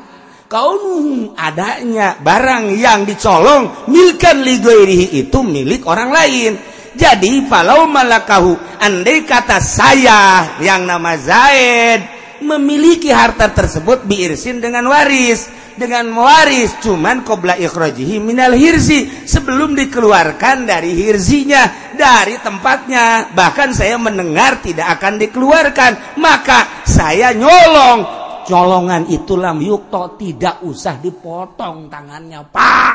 kaum 0.49 1.37
adanya 1.37 2.17
barang 2.19 2.73
yang 2.73 3.05
dicolong 3.05 3.87
milkan 3.93 4.41
ligoirihi 4.41 5.21
itu 5.21 5.45
milik 5.45 5.85
orang 5.85 6.11
lain. 6.11 6.53
Jadi 6.99 7.47
falau 7.47 7.87
malakahu 7.87 8.81
andai 8.81 9.23
kata 9.23 9.61
saya 9.63 10.57
yang 10.65 10.89
nama 10.89 11.15
Zaid 11.21 12.01
memiliki 12.43 13.13
harta 13.13 13.53
tersebut 13.53 14.09
biirsin 14.09 14.59
dengan 14.59 14.89
waris 14.91 15.47
dengan 15.79 16.11
waris 16.11 16.75
cuman 16.83 17.23
qabla 17.23 17.55
ikhrajihi 17.55 18.19
minal 18.19 18.51
hirzi 18.51 19.07
sebelum 19.07 19.79
dikeluarkan 19.79 20.67
dari 20.67 20.91
hirzinya 20.91 21.95
dari 21.95 22.35
tempatnya 22.43 23.31
bahkan 23.31 23.71
saya 23.71 23.95
mendengar 23.95 24.59
tidak 24.59 24.99
akan 24.99 25.23
dikeluarkan 25.23 26.19
maka 26.19 26.83
saya 26.83 27.31
nyolong 27.31 28.28
colongan 28.49 29.05
itu 29.13 29.37
lam 29.37 29.61
yukto 29.61 30.17
tidak 30.17 30.65
usah 30.65 30.97
dipotong 30.97 31.93
tangannya 31.93 32.41
pak. 32.49 32.95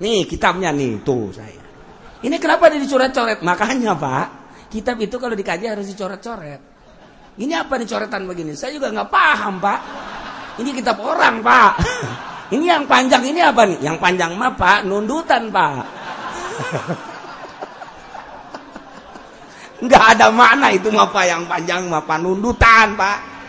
Nih 0.00 0.24
kitabnya 0.24 0.72
nih 0.72 1.04
tuh 1.04 1.28
saya. 1.36 1.60
Ini 2.24 2.36
kenapa 2.40 2.72
dia 2.72 2.80
dicoret-coret? 2.80 3.44
Makanya 3.44 3.92
pak 3.92 4.26
kitab 4.72 4.96
itu 5.02 5.20
kalau 5.20 5.36
dikaji 5.36 5.68
harus 5.68 5.84
dicoret-coret. 5.92 6.62
Ini 7.36 7.52
apa 7.60 7.76
nih 7.76 7.88
coretan 7.90 8.24
begini? 8.24 8.56
Saya 8.56 8.72
juga 8.78 8.88
nggak 8.88 9.10
paham 9.12 9.60
pak. 9.60 9.78
Ini 10.62 10.70
kitab 10.72 10.96
orang 11.04 11.44
pak. 11.44 11.72
Ini 12.54 12.66
yang 12.66 12.82
panjang 12.90 13.22
ini 13.22 13.38
apa 13.38 13.62
nih? 13.62 13.78
Yang 13.78 14.02
panjang 14.02 14.34
mah 14.34 14.58
pak 14.58 14.82
nundutan 14.82 15.54
pak. 15.54 15.86
Nggak 19.86 20.04
ada 20.18 20.34
makna 20.34 20.74
itu 20.74 20.90
mah 20.90 21.06
yang 21.22 21.46
panjang 21.46 21.86
mah 21.86 22.02
nundutan 22.18 22.98
pak 22.98 23.39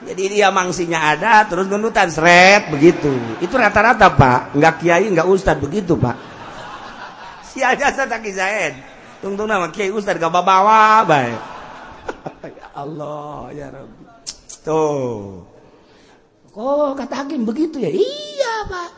jadi 0.00 0.22
dia 0.32 0.48
mangsinya 0.48 1.12
ada 1.12 1.44
terus 1.44 1.68
nunutan 1.68 2.08
seret 2.08 2.72
begitu. 2.72 3.12
Itu 3.44 3.56
rata-rata 3.60 4.08
pak. 4.16 4.56
Nggak 4.56 4.74
kiai 4.80 5.06
nggak 5.12 5.28
ustad 5.28 5.60
begitu 5.60 5.96
pak. 6.00 6.16
Si 7.50 7.60
aja 7.60 7.92
tak 7.92 8.24
Zaid 8.30 8.90
tunggu 9.20 9.44
nama 9.44 9.68
kiai 9.68 9.92
ustad 9.92 10.16
gak 10.16 10.32
bawa 10.32 11.04
baik 11.04 11.40
ya 12.58 12.66
Allah 12.72 13.52
ya 13.52 13.68
Rabbi. 13.68 14.04
Tuh. 14.60 15.44
Kok 16.50 16.92
kata 16.98 17.24
hakim 17.24 17.48
begitu 17.48 17.80
ya? 17.80 17.88
Iya 17.92 18.54
pak. 18.68 18.90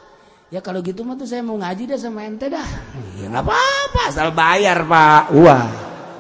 Ya 0.53 0.61
kalau 0.63 0.83
gitu 0.83 1.03
mah 1.03 1.19
tuh 1.19 1.27
saya 1.27 1.43
mau 1.45 1.59
ngaji 1.59 1.91
dah 1.91 1.99
sama 1.99 2.25
ente 2.27 2.49
dah. 2.49 2.67
Ya 3.19 3.29
nggak 3.29 3.45
apa-apa 3.45 4.03
asal 4.09 4.31
bayar 4.33 4.87
pak. 4.87 5.35
Wah 5.35 5.67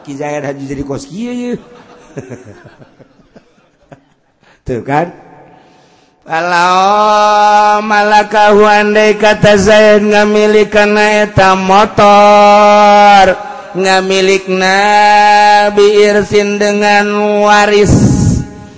kizayat 0.03 0.43
haji 0.43 0.65
jadi 0.67 0.83
kos 0.83 1.07
ya 1.09 1.55
tuh 4.63 4.83
kan? 4.87 5.11
Kalau 6.23 7.83
malakahuandai 7.83 9.19
kata 9.19 9.59
Zaid 9.59 10.07
ngamilik 10.07 10.71
karena 10.71 11.27
eta 11.27 11.59
motor 11.59 13.35
ngamilik 13.75 14.47
nabiirsin 14.47 15.43
dengan 16.63 17.11
waris. 17.43 17.91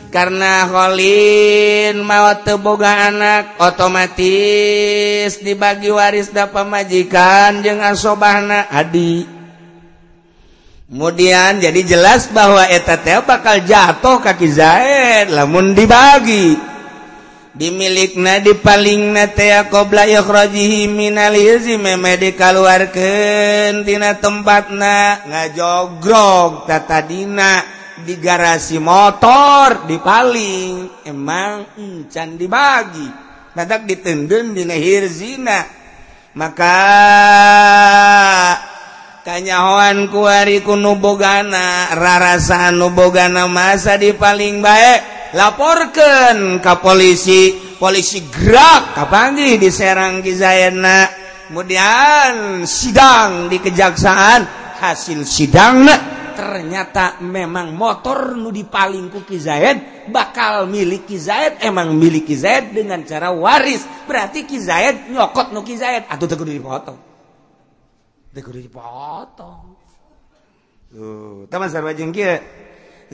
Karena 0.08 0.64
Kholin 0.70 2.00
mau 2.00 2.32
teboga 2.40 3.10
anak 3.12 3.58
otomatis 3.60 5.36
dibagi 5.42 5.90
waris 5.90 6.30
dapat 6.30 6.64
majikan 6.64 7.60
jangan 7.60 7.98
sobahna 7.98 8.70
adi 8.70 9.43
kemudian 10.88 11.58
jadi 11.58 11.80
jelas 11.82 12.30
bahwa 12.30 12.64
eteta 12.68 13.24
bakal 13.24 13.60
jatuh 13.64 14.20
kaki 14.20 14.48
Zaid 14.52 15.32
lamun 15.32 15.74
dibagi. 15.74 16.74
Dimilikna 17.54 18.42
di 18.42 18.50
paling 18.58 19.14
natea 19.14 19.70
qbla 19.70 20.10
ikhrajihi 20.10 20.90
minal 20.90 21.38
izi 21.38 21.78
tina 23.86 24.10
tempatna. 24.18 25.22
Ngajogrog 25.30 26.66
tatadina 26.66 27.62
di 28.02 28.18
garasi 28.18 28.82
motor 28.82 29.86
dipaling. 29.86 31.06
Emang 31.06 31.62
can 32.10 32.34
dibagi. 32.34 33.06
Badak 33.54 33.86
ditendun 33.86 34.50
dina 34.50 34.74
hirzina 34.74 35.62
maka 36.34 36.78
kanyahoan 39.24 40.12
kuari 40.12 40.60
kunubogana 40.60 41.96
rarasan 41.96 42.76
nubogana 42.76 43.48
masa 43.48 43.96
di 43.96 44.12
paling 44.12 44.60
baik 44.60 45.32
laporkan 45.32 46.60
ke 46.60 46.74
polisi. 46.78 47.42
Polisi 47.74 48.22
gerak 48.30 48.94
kapangi 48.96 49.60
di 49.60 49.68
Serang 49.68 50.22
kemudian 50.22 50.78
sidang 52.64 53.50
di 53.50 53.58
kejaksaan. 53.60 54.62
Hasil 54.78 55.24
sidang 55.24 55.88
ternyata 56.36 57.24
memang 57.24 57.72
motor 57.72 58.36
nu 58.36 58.52
dipaling 58.52 59.08
ku 59.08 59.24
Kizaid 59.24 60.06
bakal 60.08 60.68
milik 60.70 61.08
Kizaid 61.08 61.64
emang 61.64 61.96
milik 61.96 62.30
Kizaid 62.30 62.72
dengan 62.72 63.04
cara 63.04 63.32
waris. 63.32 63.84
Berarti 64.06 64.44
Ki 64.44 64.60
Kizaid 64.60 65.12
nyokot 65.12 65.52
nu 65.52 65.64
Ki 65.64 65.76
Kizaid 65.76 66.04
atau 66.08 66.26
tegur 66.28 66.48
dipotong. 66.48 67.13
dipotong 68.42 69.78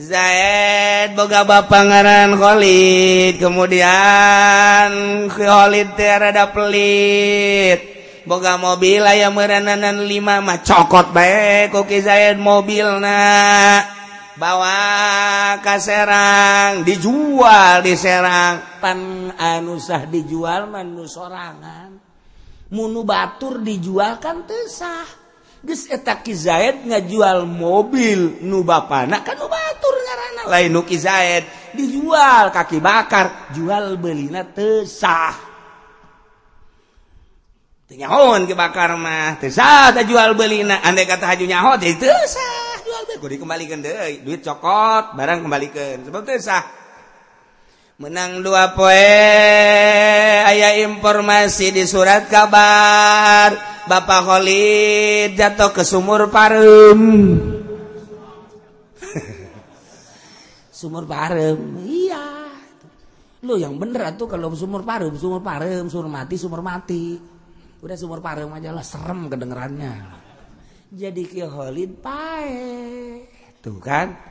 Zaid 0.01 1.19
boga 1.19 1.43
ba 1.43 1.61
ngaran 1.67 2.33
Khlid 2.39 3.37
kemudianlid 3.37 3.89
terada 5.99 6.47
pelit. 6.49 7.85
Boga 8.25 8.55
mobil 8.55 9.03
aya 9.03 9.27
merenanan 9.33 10.05
5 10.05 10.45
mah 10.45 10.59
cokot 10.63 11.11
baik. 11.11 11.75
Koki 11.75 12.01
Zaid 12.01 12.39
mobil 12.39 12.87
na 12.97 13.83
bawa 14.39 15.59
ka 15.59 15.77
Serang 15.77 16.87
dijual 16.87 17.83
di 17.83 17.97
Serang. 17.97 18.79
Pan 18.79 19.29
anusah 19.37 20.05
dijual 20.07 20.71
manu 20.71 21.03
nu 21.03 21.09
sorangan. 21.09 22.10
munu 22.71 23.03
batur 23.03 23.59
dijualkan 23.59 24.47
tesah 24.47 25.21
Ki 25.61 26.33
Zaid 26.33 26.89
ngajual 26.89 27.45
mobil 27.45 28.41
nu 28.41 28.65
bapana 28.65 29.21
kan 29.21 29.37
nu 29.37 29.45
batur 29.45 29.93
ngaranna. 29.93 30.41
Lain 30.49 30.73
Nuki 30.73 30.97
Zaid 30.97 31.45
dijual 31.77 32.49
kaki 32.49 32.81
bakar 32.81 33.53
jual 33.53 33.93
belina 34.01 34.41
tesah 34.41 35.53
nyaon 37.91 38.47
ke 38.47 38.55
bakar 38.55 38.95
mah 38.95 39.35
tesah 39.35 39.91
tak 39.91 40.07
jual 40.07 40.31
belina 40.33 40.79
andai 40.79 41.03
kata 41.03 41.27
haju 41.27 41.45
nyaho 41.45 41.71
jadi 41.75 41.99
tesah 41.99 42.81
jual 42.87 43.03
beli 43.21 43.35
kembalikeun 43.37 43.83
deh 43.83 44.23
duit 44.25 44.41
cokot 44.41 45.13
barang 45.13 45.45
kembalikan. 45.45 46.07
Sebab 46.07 46.25
tesah 46.25 46.80
menang 48.01 48.41
dua 48.41 48.73
poe 48.73 49.13
ayah 50.49 50.73
informasi 50.89 51.69
di 51.69 51.85
surat 51.85 52.25
kabar. 52.25 53.53
Bapak 53.85 54.25
Khalid 54.25 55.37
jatuh 55.37 55.69
ke 55.69 55.85
sumur 55.85 56.33
parem. 56.33 56.97
Sumur 60.81 61.05
parem. 61.05 61.77
Iya. 61.85 62.49
Lo 63.45 63.53
yang 63.61 63.77
bener 63.77 64.17
tuh 64.17 64.25
kalau 64.25 64.49
sumur 64.57 64.81
parem 64.81 65.13
sumur 65.13 65.45
parem 65.45 65.85
sumur 65.85 66.09
mati 66.09 66.35
sumur 66.41 66.65
mati. 66.65 67.21
Udah 67.85 67.97
sumur 67.97 68.17
parem 68.17 68.49
aja 68.49 68.73
lah 68.73 68.81
serem 68.81 69.29
kedengerannya. 69.29 69.93
Jadi 70.89 71.21
Ki 71.29 71.45
Khalid 71.45 72.01
pae. 72.01 72.65
Tuh 73.61 73.77
kan 73.77 74.30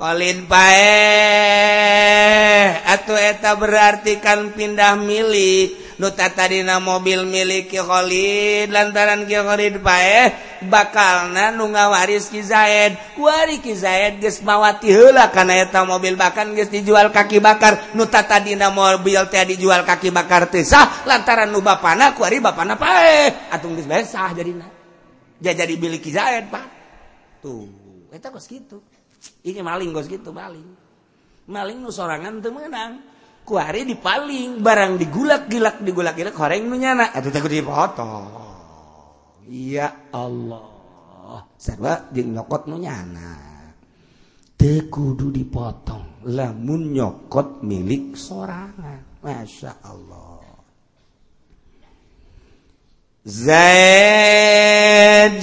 Olin 0.00 0.48
pae 0.48 0.88
atau 2.80 3.12
eta 3.12 3.52
berarti 3.60 4.24
kan 4.24 4.48
pindah 4.56 4.96
milik. 4.96 6.00
Nu 6.00 6.08
tadina 6.16 6.80
mobil 6.80 7.28
milik 7.28 7.68
ki 7.68 7.76
Khalid 7.76 8.72
lantaran 8.72 9.28
ki 9.28 9.36
Khalid 9.36 9.84
pae 9.84 10.32
bakalna 10.64 11.52
nu 11.52 11.68
ngawaris 11.68 12.32
ki 12.32 12.40
Zaid. 12.40 12.96
Kuari 13.20 13.60
ki 13.60 13.76
Zaid 13.76 14.16
geus 14.16 14.40
mawati 14.40 14.88
heula 14.88 15.28
kana 15.28 15.60
eta 15.60 15.84
mobil 15.84 16.16
bahkan 16.16 16.56
geus 16.56 16.72
dijual 16.72 17.12
kaki 17.12 17.44
bakar. 17.44 17.92
Nu 17.92 18.08
tadina 18.08 18.72
mobil 18.72 19.20
teh 19.28 19.44
dijual 19.44 19.84
kaki 19.84 20.08
bakar 20.08 20.48
teh 20.48 20.64
sah. 20.64 21.04
Lantaran 21.04 21.52
nu 21.52 21.60
bapana 21.60 22.16
kuari 22.16 22.40
bapana 22.40 22.80
pae 22.80 23.28
atuh 23.52 23.68
geus 23.76 23.84
bae 23.84 24.08
sah 24.08 24.32
jadina. 24.32 24.64
Jadi 25.36 25.76
milik 25.76 26.00
ki 26.00 26.16
Zaid 26.16 26.48
Pak. 26.48 26.64
Tuh 27.44 27.68
kitu. 28.48 28.80
ini 29.42 29.60
maling 29.62 29.90
gos 29.94 30.06
gitu 30.06 30.30
maling. 30.30 30.66
Maling 31.50 31.78
nu 31.82 31.90
sorangan 31.90 32.38
teu 32.38 32.54
meunang. 32.54 33.02
Ku 33.42 33.58
hari 33.58 33.82
dipaling 33.82 34.62
barang 34.62 35.02
digulak-gilak 35.02 35.82
digulak-gilak 35.82 36.36
horeng 36.38 36.70
nu 36.70 36.78
nyana. 36.78 37.10
Atuh 37.10 37.34
teh 37.34 37.42
dipotong. 37.42 38.26
Iya 39.50 40.14
Allah. 40.14 40.70
Sarwa 41.58 42.06
jeung 42.14 42.38
nyokot 42.38 42.70
nu 42.70 42.78
nyana. 42.78 43.34
Teu 44.54 44.86
kudu 44.86 45.34
dipotong. 45.34 46.22
Lamun 46.30 46.94
nyokot 46.94 47.66
milik 47.66 48.14
sorangan. 48.14 49.18
Masya 49.26 49.82
Allah. 49.82 50.31
Zaid 53.22 54.66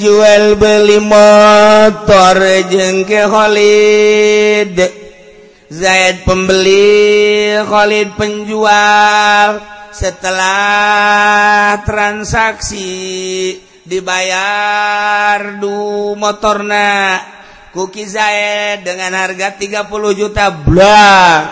jual 0.03 0.59
beli 0.59 0.99
motor 0.99 2.35
jengke 2.67 3.23
Khalid. 3.23 4.75
Zaid 5.71 6.27
pembeli, 6.27 7.55
Khalid 7.63 8.19
penjual. 8.19 9.63
Setelah 9.95 11.79
transaksi 11.87 13.55
dibayar 13.87 15.55
du 15.63 16.19
motorna 16.19 17.15
kuki 17.71 18.03
Zaid 18.03 18.83
dengan 18.83 19.15
harga 19.15 19.55
30 19.55 19.87
juta 20.19 20.51
bla. 20.51 21.47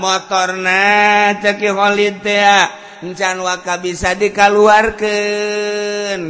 Motorna 0.00 1.36
ceki 1.44 1.76
Khalid 1.76 2.24
teh 2.24 2.87
encan 3.02 3.38
waka 3.44 3.78
bisa 3.78 4.14
dikaluarkan 4.18 5.00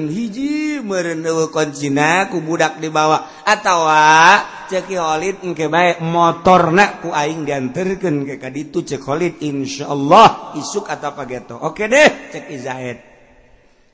hiji 0.08 0.80
merendewe 0.84 1.48
koncina 1.48 2.28
ku 2.28 2.40
budak 2.44 2.80
dibawa. 2.82 3.44
Atawa 3.44 4.40
cekiholid 4.68 5.44
engke 5.44 5.68
baik 5.72 6.04
motor 6.04 6.72
nak 6.72 7.00
ku 7.00 7.08
aing 7.14 7.48
dianterkan 7.48 8.28
ke 8.28 8.36
kaditu 8.36 8.84
cekiholid 8.84 9.40
insyaallah 9.40 10.52
isuk 10.60 10.92
atau 10.92 11.16
pageto 11.16 11.56
oke 11.56 11.88
deh 11.88 12.28
cek 12.28 12.52
izahid 12.52 13.00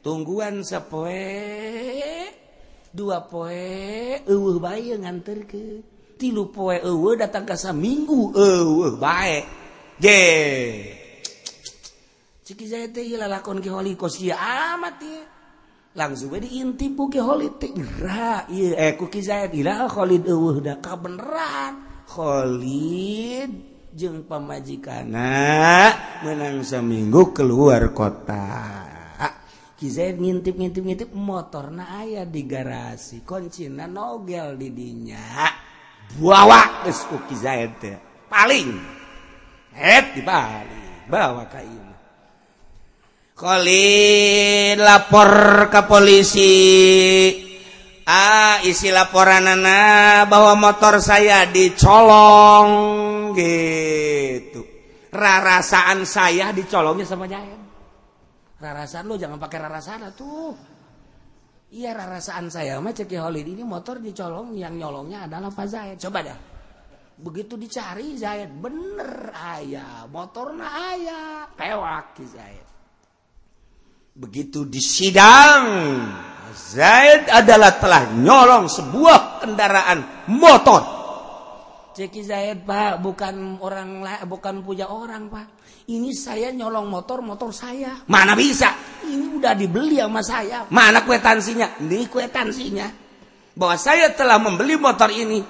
tungguan 0.03 0.67
sepoe 0.67 1.23
dua 2.95 3.27
poe 3.27 4.23
eueuh 4.23 4.59
bae 4.63 4.95
nganterkeun. 4.95 5.83
Tilu 6.15 6.55
poe 6.55 6.79
eueuh 6.79 7.19
datang 7.19 7.43
ka 7.43 7.59
seminggu 7.59 8.31
eueuh 8.39 8.95
bae. 8.95 9.43
Ge 9.99 11.04
amat 14.37 15.01
langsung 15.97 16.37
diinti 16.37 16.93
beneran 21.01 21.73
Khlid 22.05 23.51
jeung 23.97 24.29
pemajikan 24.29 25.09
menang 26.21 26.61
seminggu 26.61 27.33
keluar 27.33 27.97
kota. 27.97 28.93
Kizaid 29.75 30.17
ngintip-ngintip-ngintip 30.21 31.13
motor 31.17 31.73
na 31.73 32.01
ayah 32.05 32.25
di 32.25 32.45
garasi 32.45 33.25
kuncina 33.27 33.89
nogel 33.89 34.57
di 34.61 34.69
dinya. 34.69 35.49
Bawa 36.21 36.85
ke 36.85 36.93
Kizaid 37.29 37.83
paling. 38.29 38.71
Et 39.75 40.15
dibalik 40.15 41.11
bawa 41.11 41.45
kayu 41.51 41.84
lapor 44.79 45.31
ke 45.71 45.81
polisi. 45.87 46.55
Ah 48.05 48.61
isi 48.63 48.93
laporan 48.93 49.49
anak 49.49 50.29
bahwa 50.29 50.55
motor 50.61 51.01
saya 51.01 51.49
dicolong 51.49 52.69
gitu. 53.33 54.61
Rarasaan 55.09 56.05
saya 56.05 56.53
dicolongnya 56.53 57.07
sama 57.09 57.25
Jaya 57.25 57.65
rarasaan 58.65 59.05
lo 59.05 59.21
jangan 59.21 59.37
pakai 59.37 59.59
rarasaan 59.61 60.09
tuh. 60.17 60.57
Iya 61.75 61.91
rarasaan 61.93 62.49
saya 62.49 62.79
mah 62.79 62.95
cek 62.95 63.13
Holid 63.19 63.45
ini 63.51 63.67
motor 63.67 63.99
dicolong 63.99 64.55
yang 64.55 64.79
nyolongnya 64.79 65.27
adalah 65.27 65.51
Pak 65.51 65.67
Zaid. 65.67 65.97
Coba 66.01 66.23
dah. 66.23 66.39
Begitu 67.19 67.59
dicari 67.59 68.15
Zaid 68.15 68.49
bener 68.57 69.35
ayah. 69.35 70.07
Motornya 70.07 70.69
ayah. 70.95 71.51
Pewak 71.53 72.15
Zaid 72.25 72.74
begitu 74.15 74.63
disidang 74.63 75.67
Zaid 76.55 77.27
adalah 77.35 77.75
telah 77.83 78.15
nyolong 78.15 78.71
sebuah 78.71 79.43
kendaraan 79.43 80.31
motor. 80.31 80.83
Ceki 81.95 82.23
Zaid 82.23 82.59
Pak 82.63 83.03
bukan 83.03 83.59
orang 83.59 84.07
bukan 84.31 84.63
punya 84.63 84.87
orang 84.87 85.27
Pak. 85.27 85.47
Ini 85.91 86.15
saya 86.15 86.55
nyolong 86.55 86.87
motor 86.87 87.27
motor 87.27 87.51
saya. 87.51 88.07
Mana 88.07 88.39
bisa? 88.39 88.71
Ini 89.03 89.35
udah 89.39 89.55
dibeli 89.59 89.99
sama 89.99 90.23
saya. 90.23 90.67
Mana 90.71 91.03
kwetansinya? 91.03 91.83
Ini 91.83 92.07
kwetansinya. 92.07 92.87
Bahwa 93.59 93.75
saya 93.79 94.15
telah 94.15 94.39
membeli 94.39 94.79
motor 94.79 95.11
ini. 95.11 95.43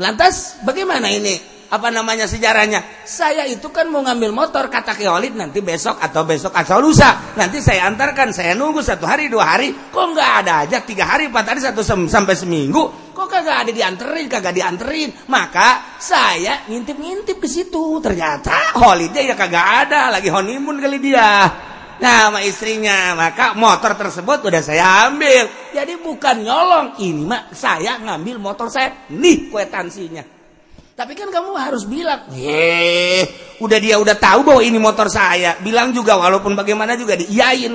Lantas 0.00 0.64
bagaimana 0.64 1.12
ini? 1.12 1.59
Apa 1.70 1.88
namanya 1.94 2.26
sejarahnya 2.26 3.06
saya 3.06 3.46
itu 3.46 3.70
kan 3.70 3.86
mau 3.86 4.02
ngambil 4.02 4.34
motor 4.34 4.66
kata 4.66 4.98
Keolid 4.98 5.38
nanti 5.38 5.62
besok 5.62 6.02
atau 6.02 6.26
besok 6.26 6.50
atau 6.50 6.82
lusa 6.82 7.34
nanti 7.38 7.62
saya 7.62 7.86
antarkan 7.86 8.34
saya 8.34 8.58
nunggu 8.58 8.82
satu 8.82 9.06
hari 9.06 9.30
dua 9.30 9.54
hari 9.54 9.70
kok 9.70 10.02
nggak 10.02 10.30
ada 10.42 10.66
aja 10.66 10.82
tiga 10.82 11.06
hari 11.06 11.30
empat 11.30 11.46
hari 11.46 11.60
satu 11.62 11.86
sem 11.86 12.10
sampai 12.10 12.34
seminggu 12.34 13.14
kok 13.14 13.30
kagak 13.30 13.66
ada 13.66 13.70
dianterin 13.70 14.26
kagak 14.26 14.50
dianterin 14.50 15.14
maka 15.30 15.94
saya 16.02 16.66
ngintip-ngintip 16.66 17.38
ke 17.38 17.46
situ 17.46 18.02
ternyata 18.02 18.74
Holidnya 18.74 19.22
ya 19.22 19.34
kagak 19.38 19.86
ada 19.86 20.10
lagi 20.10 20.26
honeymoon 20.26 20.82
kali 20.82 20.98
dia 20.98 21.30
Nah, 22.00 22.32
sama 22.32 22.40
istrinya. 22.40 23.12
Maka 23.12 23.52
motor 23.52 23.92
tersebut 23.92 24.40
udah 24.48 24.64
saya 24.64 25.12
ambil. 25.12 25.44
Jadi 25.76 26.00
bukan 26.00 26.40
nyolong. 26.40 26.96
Ini 26.96 27.28
mah 27.28 27.52
saya 27.52 28.00
ngambil 28.00 28.40
motor 28.40 28.72
saya. 28.72 29.04
Nih 29.12 29.52
kwetansinya. 29.52 30.39
Tapi 31.00 31.16
kan 31.16 31.32
kamu 31.32 31.56
harus 31.56 31.88
bilang, 31.88 32.28
eh, 32.36 33.24
udah 33.56 33.78
dia 33.80 33.96
udah 33.96 34.20
tahu 34.20 34.44
bahwa 34.44 34.60
ini 34.60 34.76
motor 34.76 35.08
saya. 35.08 35.56
Bilang 35.64 35.96
juga 35.96 36.20
walaupun 36.20 36.52
bagaimana 36.52 36.92
juga 36.92 37.16
diiyain. 37.16 37.72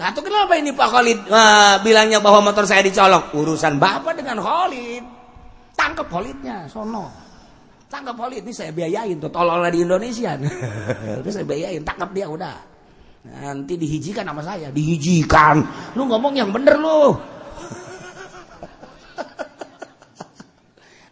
Atau 0.00 0.24
kenapa 0.24 0.56
ini 0.56 0.72
Pak 0.72 0.88
Khalid 0.88 1.18
uh, 1.28 1.76
bilangnya 1.84 2.24
bahwa 2.24 2.48
motor 2.48 2.64
saya 2.64 2.80
dicolong? 2.80 3.36
Urusan 3.36 3.76
bapak 3.76 4.16
dengan 4.16 4.40
Khalid. 4.40 5.04
Tangkap 5.76 6.08
Khalidnya, 6.08 6.64
sono. 6.72 7.12
Tangkap 7.92 8.16
Khalid 8.16 8.48
ini 8.48 8.52
saya 8.56 8.72
biayain 8.72 9.20
tuh, 9.20 9.28
tolonglah 9.28 9.68
di 9.68 9.84
Indonesia. 9.84 10.32
Terus 11.20 11.36
saya 11.36 11.44
biayain, 11.44 11.84
tangkap 11.84 12.16
dia 12.16 12.32
udah. 12.32 12.56
Nanti 13.28 13.76
dihijikan 13.76 14.24
sama 14.24 14.40
saya, 14.40 14.72
dihijikan. 14.72 15.60
Lu 16.00 16.08
ngomong 16.08 16.32
yang 16.32 16.48
bener 16.48 16.80
lu. 16.80 17.12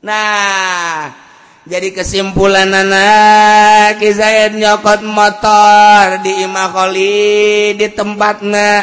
Nah 0.00 1.12
jadi 1.68 1.92
kesimpulan 1.92 2.72
anak 2.72 4.00
Zaid 4.00 4.56
nyokot 4.56 5.04
motor 5.04 6.24
di 6.24 6.40
Imakoli 6.40 7.76
di 7.76 7.88
tempatnya 7.92 8.80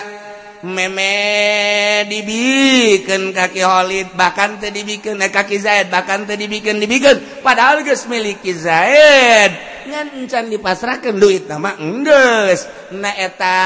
meme 0.62 2.06
dibikin 2.06 3.34
kaki 3.34 3.66
Holid 3.66 4.14
bahkan 4.14 4.62
tadi 4.62 4.86
dibikin 4.86 5.18
eh, 5.18 5.34
kaki 5.34 5.58
Zaid 5.58 5.90
bahkan 5.90 6.30
tadi 6.30 6.46
dibikin 6.46 6.78
dibikin. 6.78 7.42
Padahal 7.42 7.82
guys 7.82 8.06
miliki 8.06 8.54
Zaid. 8.54 9.77
ngan 9.88 10.08
can 10.28 10.46
dipasrahkan 10.52 11.16
duit 11.16 11.48
nama 11.48 11.80
endes. 11.80 12.68
Naeta 12.92 13.58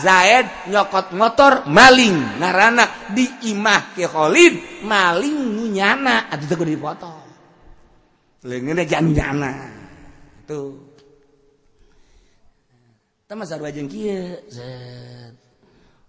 Zaid 0.00 0.72
nyokot 0.72 1.12
motor 1.12 1.68
maling 1.68 2.40
ngarana 2.40 3.12
diimah 3.12 3.92
ke 3.92 4.08
Khalid 4.08 4.84
maling 4.88 5.72
nyana. 5.72 6.32
Atuh 6.32 6.56
kudu 6.56 6.72
dipotong. 6.72 7.28
Leungeunna 8.48 8.84
jangan 8.88 9.12
nyana. 9.12 9.52
Tuh. 10.48 10.90
Teman 13.28 13.48
sarua 13.48 13.72
jeung 13.72 13.88
kieu 13.88 14.40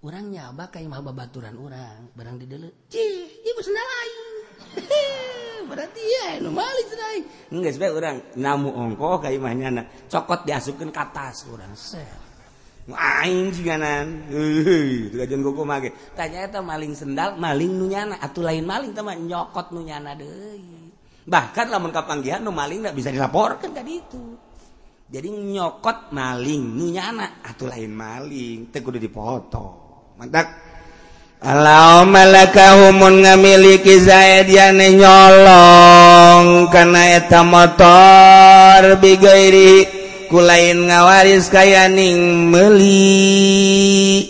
urang 0.04 0.28
nyaba 0.28 0.68
ka 0.68 0.84
imah 0.84 0.99
babaturan 0.99 1.56
urang 1.56 2.12
barang 2.12 2.36
di 2.36 2.45
deuleu 2.51 2.68
cih 2.91 3.39
ieu 3.39 3.56
lain 3.56 4.43
orang 7.93 8.17
namu 8.38 8.69
ongko 8.74 9.21
kaymahnya 9.24 9.69
na. 9.69 9.84
cokot 10.09 10.45
diasukan 10.45 10.89
ke 10.89 10.99
atas 10.99 11.45
orang. 11.49 11.74
Main 12.84 13.47
jiganan 13.55 14.28
tujuan 14.28 15.39
koko 15.39 15.63
mage 15.63 15.95
tanya 16.19 16.43
itu 16.43 16.59
maling 16.59 16.91
sendal 16.91 17.39
maling 17.39 17.80
nunyana 17.80 18.19
atau 18.19 18.43
lain 18.43 18.67
maling 18.67 18.91
teman 18.91 19.24
nyokot 19.24 19.71
nunyana 19.71 20.19
deh 20.19 20.59
bahkan 21.24 21.71
lamun 21.71 21.95
kapanggihan 21.95 22.43
nu 22.43 22.51
maling 22.51 22.84
nggak 22.84 22.99
bisa 22.99 23.07
dilaporkan 23.07 23.71
tadi 23.71 24.03
itu 24.03 24.36
jadi 25.13 25.30
nyokot 25.30 26.09
maling 26.09 26.74
nunyana 26.74 27.45
atau 27.45 27.69
lain 27.69 27.93
maling. 27.93 28.74
Teh 28.74 28.82
kudu 28.82 28.97
dipoto 28.97 29.65
mantap. 30.17 30.72
Allahummalakahumun 31.44 33.28
ngamiliki 33.28 34.00
Zaid 34.00 34.48
yane 34.48 34.96
nyolong 34.96 36.72
kana 36.72 37.20
eta 37.20 37.44
motor 37.44 38.96
bigairi 39.04 39.84
kulain 40.32 40.88
ngawaris 40.88 41.52
kayaning 41.52 42.48
meuli. 42.48 44.24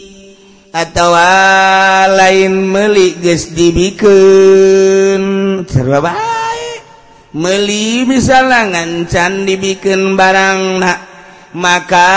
Atau 0.74 1.14
ah, 1.14 2.09
lain 2.09 2.66
meuli 2.74 3.14
geus 3.22 3.53
dibikeun. 3.53 5.22
Sarua 5.70 6.18
meuli 7.38 8.09
bisa 8.09 8.41
langan 8.41 9.05
dibikin 9.05 9.45
dibikeun 9.45 10.18
barangna 10.18 11.12
maka 11.54 12.12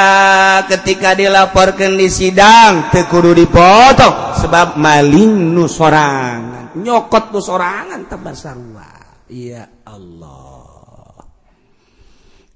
ketika 0.68 1.12
dilaporkan 1.12 1.96
di 1.96 2.08
sidang 2.08 2.88
tekuru 2.92 3.36
dipotong. 3.36 4.36
Sebab 4.40 4.80
maling 4.80 5.52
nu 5.52 5.68
sorangan. 5.68 6.76
Nyokot 6.76 7.32
nu 7.32 7.40
sorangan 7.40 8.04
tabar 8.08 8.36
sarua 8.36 8.90
ya 9.28 9.64
Allah. 9.84 10.66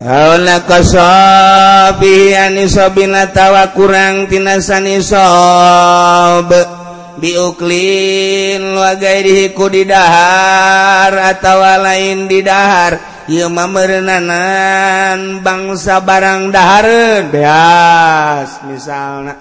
Aula 0.00 0.64
kasabi 0.64 2.32
anisabina 2.32 3.28
tawa 3.36 3.68
kurang 3.76 4.32
tinasani 4.32 4.96
sob 5.04 6.48
biuklin 7.20 8.64
wa 8.80 8.96
dihiku 8.96 9.68
ku 9.68 9.68
didahar 9.68 11.12
atawa 11.12 11.76
lain 11.84 12.24
didahar 12.32 13.09
memerenanan 13.46 15.38
bangsa 15.38 16.02
barang 16.02 16.50
dahar 16.50 16.86
beas 17.30 18.58
misalnya 18.66 19.38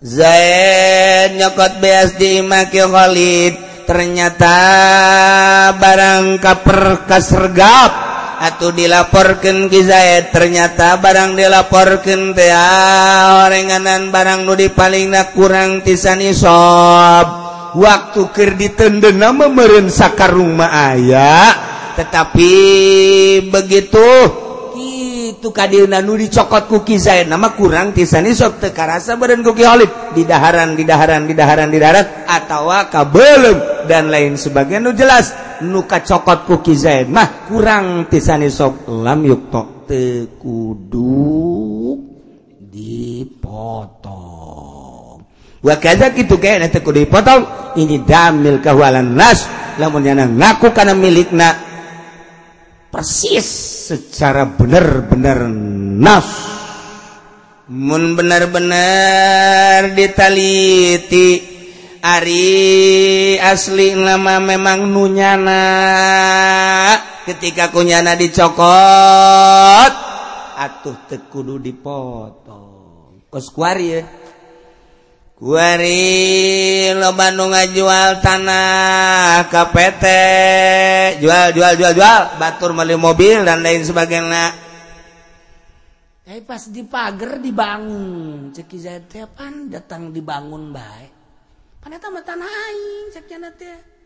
Zaid 0.00 1.38
nyokot 1.38 1.78
beas 1.78 2.18
diimaki 2.18 2.82
Khalid 2.82 3.54
ternyata 3.86 4.56
barang 5.78 6.42
kaperkas 6.42 7.36
regap 7.38 7.92
atau 8.40 8.72
dilaporkan 8.72 9.68
ki 9.68 9.80
Zaid 9.86 10.32
ternyata 10.34 10.98
barang 10.98 11.36
dilaporkan 11.38 12.32
teh 12.32 12.50
ah, 12.50 13.46
orenganan 13.46 14.10
barang 14.10 14.42
nu 14.48 14.56
di 14.56 14.72
paling 14.72 15.12
kurang 15.36 15.84
tisani 15.84 16.32
sob 16.34 17.26
waktu 17.76 18.20
ker 18.34 18.56
nama 19.14 19.46
memeren 19.46 19.86
sakar 19.92 20.34
rumah 20.34 20.72
ayah 20.90 21.69
tetapi 21.96 22.50
begitu. 23.50 24.08
Itu 25.30 25.56
kadirna 25.56 26.04
nu 26.04 26.18
dicokot 26.20 26.68
kuki 26.68 27.00
kizain 27.00 27.24
nama 27.30 27.54
kurang 27.56 27.96
tisani 27.96 28.34
sok 28.36 28.60
teu 28.60 28.76
karasa 28.76 29.16
badan 29.16 29.40
kuki 29.40 29.64
holip 29.64 30.12
di 30.12 30.28
daharan 30.28 30.76
di 30.76 30.84
daharan 30.84 31.24
di 31.24 31.32
daharan 31.32 31.72
di 31.72 31.78
daharan 31.80 32.28
atawa 32.28 32.92
kabelum 32.92 33.86
dan 33.88 34.12
lain 34.12 34.36
sebagainya 34.36 34.84
nu 34.84 34.92
jelas. 34.92 35.32
Nu 35.64 35.88
kacokot 35.88 36.44
kuki 36.44 36.76
kizain 36.76 37.08
mah 37.08 37.48
kurang 37.48 38.04
tisani 38.12 38.52
sok 38.52 38.84
lam 38.90 39.24
yukto 39.24 39.86
teu 39.88 40.28
kudu 40.36 41.96
dipotong. 42.68 44.10
Wa 45.60 45.74
kaza 45.76 46.12
kitu 46.12 46.36
kayana 46.36 46.68
teu 46.68 46.84
kudu 46.84 47.04
dipotong. 47.06 47.74
Ini 47.80 48.02
damil 48.02 48.58
kahualan 48.60 49.14
nas 49.14 49.46
lamun 49.78 50.04
yana 50.04 50.26
ngaku 50.26 50.74
kana 50.74 50.92
milikna 50.92 51.69
persis. 52.90 53.46
Secara 53.94 54.44
benar-benar 54.44 55.46
naf 55.46 56.28
mun 57.70 58.18
benar-benar 58.18 59.94
ditaliti. 59.94 61.48
Ari 62.00 63.36
asli 63.36 63.92
lama 63.94 64.40
memang 64.40 64.88
nunyana. 64.88 65.64
Ketika 67.28 67.70
kunyana 67.70 68.16
dicokot 68.18 69.92
atuh 70.60 70.96
tekudu 71.08 71.56
dipotong. 71.56 73.24
Koskuar 73.32 73.76
ya. 73.80 74.04
Wari 75.40 76.92
lo 77.00 77.16
Bandung 77.16 77.56
ngajual 77.56 78.20
tanah 78.20 79.48
KPT 79.48 80.04
jual 81.24 81.56
jual 81.56 81.72
jual 81.80 81.92
jual 81.96 82.22
batur 82.36 82.76
beli 82.76 82.92
mobil 83.00 83.40
dan 83.40 83.64
lain 83.64 83.80
sebagainya. 83.80 84.52
Eh 86.28 86.44
pas 86.44 86.60
di 86.68 86.84
pagar 86.84 87.40
dibangun 87.40 88.52
ceki 88.52 89.08
pan 89.32 89.72
datang 89.72 90.12
dibangun 90.12 90.76
baik. 90.76 91.12
Paneta 91.80 92.12
mah 92.12 92.20
tanah 92.20 92.44
aing 92.44 93.08
cek 93.08 93.24
teh. 93.56 93.99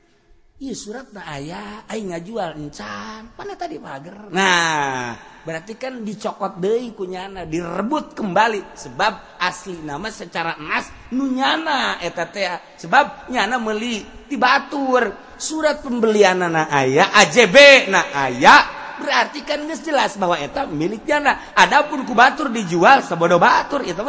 surat 0.72 1.10
aya 1.18 1.82
ngajual 1.90 2.54
encan. 2.54 3.34
Mana 3.34 3.58
tadi 3.58 3.76
mager 3.82 4.30
nah. 4.30 5.18
Berarti 5.44 5.76
kan 5.76 6.00
dicokot 6.00 6.56
De 6.62 6.94
kunyana 6.94 7.42
direbut 7.44 8.14
kembali. 8.14 8.78
Sebab 8.78 9.42
asli 9.42 9.82
nama 9.82 10.08
secara 10.14 10.56
emas 10.56 10.88
nunyana 11.10 11.98
teh. 12.00 12.78
Sebab 12.78 13.28
nyana 13.34 13.58
meli 13.58 14.06
dibatur. 14.30 15.34
Surat 15.34 15.82
pembelian 15.82 16.46
anak 16.46 16.70
aya 16.70 17.10
AJB 17.10 17.90
nah 17.90 18.14
aya. 18.14 18.56
Berarti 18.94 19.42
kan 19.42 19.58
nges 19.66 19.82
jelas 19.82 20.14
bahwa 20.14 20.38
eta 20.38 20.70
milik 20.70 21.02
nyana. 21.02 21.50
Adapun 21.58 22.06
ku 22.06 22.14
Batur 22.14 22.54
dijual 22.54 23.02
sebodoh 23.02 23.42
Batur. 23.42 23.82
Itu 23.82 24.06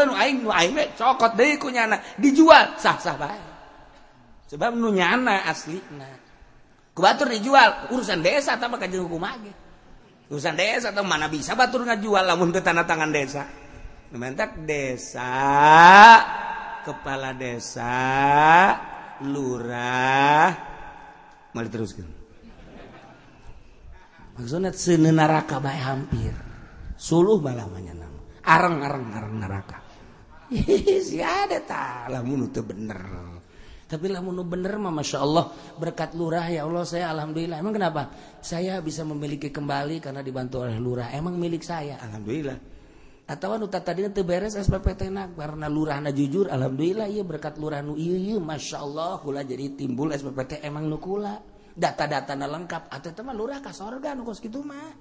cokot 0.94 1.32
De 1.34 1.58
kunyana. 1.58 1.98
Dijual 2.22 2.78
sah-sah 2.78 3.18
baik 3.18 3.56
sebab 4.46 4.78
nunyana 4.78 5.42
asli 5.50 5.82
nah 5.98 6.35
Batur 6.96 7.28
dijual 7.28 7.92
urusan 7.92 8.24
desa 8.24 8.56
tak 8.56 8.72
pakai 8.72 8.88
hukum 8.96 9.20
lagi. 9.20 9.52
Urusan 10.32 10.56
desa 10.56 10.96
atau 10.96 11.04
mana 11.04 11.28
bisa 11.28 11.52
batur 11.52 11.84
ngajual 11.84 12.24
lamun 12.24 12.56
ke 12.56 12.64
tanda 12.64 12.88
tangan 12.88 13.12
desa. 13.12 13.44
Mentak 14.16 14.64
desa, 14.64 15.28
kepala 16.88 17.36
desa, 17.36 17.92
lurah, 19.28 20.56
mari 21.52 21.68
teruskan. 21.68 22.08
Maksudnya 24.40 24.72
sene 24.72 25.12
neraka 25.12 25.60
bae 25.60 25.76
hampir. 25.76 26.32
Suluh 26.96 27.44
balamanya 27.44 28.08
nama. 28.08 28.20
Arang-arang 28.48 29.06
arang 29.12 29.36
neraka. 29.36 29.78
Si 31.12 31.20
ada 31.20 31.60
tak 31.60 32.08
lamun 32.08 32.48
itu 32.48 32.64
bener. 32.64 33.35
tapi 33.86 34.10
lah 34.10 34.18
menu 34.18 34.42
bener 34.42 34.82
mah 34.82 34.90
Masya 34.90 35.18
Allah. 35.22 35.54
Berkat 35.78 36.18
lurah 36.18 36.50
ya 36.50 36.66
Allah 36.66 36.82
saya 36.90 37.14
Alhamdulillah. 37.14 37.62
Emang 37.62 37.78
kenapa? 37.78 38.10
Saya 38.42 38.82
bisa 38.82 39.06
memiliki 39.06 39.54
kembali 39.54 40.02
karena 40.02 40.26
dibantu 40.26 40.66
oleh 40.66 40.82
lurah. 40.82 41.14
Emang 41.14 41.38
milik 41.38 41.62
saya. 41.62 42.02
Alhamdulillah. 42.02 42.58
Atau 43.30 43.58
anu 43.58 43.70
tadinya 43.70 44.10
terberes 44.10 44.58
SPPT 44.58 45.14
nak. 45.14 45.38
Karena 45.38 45.70
lurah 45.70 46.02
na 46.02 46.10
jujur 46.10 46.50
Alhamdulillah 46.50 47.06
iya 47.06 47.22
berkat 47.22 47.62
lurah 47.62 47.86
nu 47.86 47.94
iya 47.94 48.18
iya 48.18 48.38
Masya 48.42 48.78
Allah 48.82 49.22
kula 49.22 49.46
jadi 49.46 49.78
timbul 49.78 50.10
SPPT 50.10 50.66
emang 50.66 50.90
nu 50.90 50.98
kula. 50.98 51.38
Data-data 51.78 52.34
na 52.34 52.50
lengkap 52.50 52.90
atau 52.90 53.12
teman 53.14 53.38
lurah 53.38 53.62
kasorga 53.62 54.18
nu 54.18 54.26
kos 54.26 54.42
gitu 54.42 54.66
mah. 54.66 54.98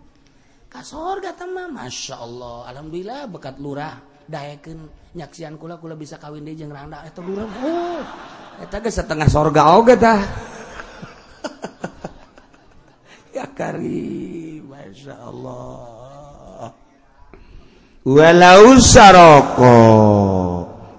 Kasorga 0.68 1.32
teman 1.32 1.72
Masya 1.72 2.20
Allah. 2.20 2.68
Alhamdulillah 2.68 3.32
berkat 3.32 3.56
lurah. 3.56 3.96
Dayakeun 4.28 4.88
nyaksian 5.16 5.56
kula 5.56 5.80
kula 5.80 5.96
bisa 5.96 6.20
kawin 6.20 6.44
deui 6.44 6.56
jeung 6.56 6.72
Randa 6.72 7.00
eta 7.04 7.20
lurah 7.24 7.44
oh. 7.44 8.04
Eta 8.62 8.78
geus 8.78 8.94
setengah 8.94 9.28
sorga 9.30 9.74
oge 9.74 9.98
tah. 9.98 10.20
ya 13.36 13.46
kari, 13.50 14.62
Masya 14.62 15.14
Allah. 15.18 16.70
Walau 18.04 18.76
saroko 18.78 19.76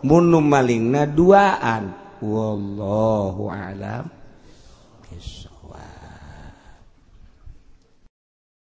munu 0.03 0.41
malingna 0.41 1.05
duaan. 1.05 1.93
Wallahu 2.23 3.51
alam 3.51 4.14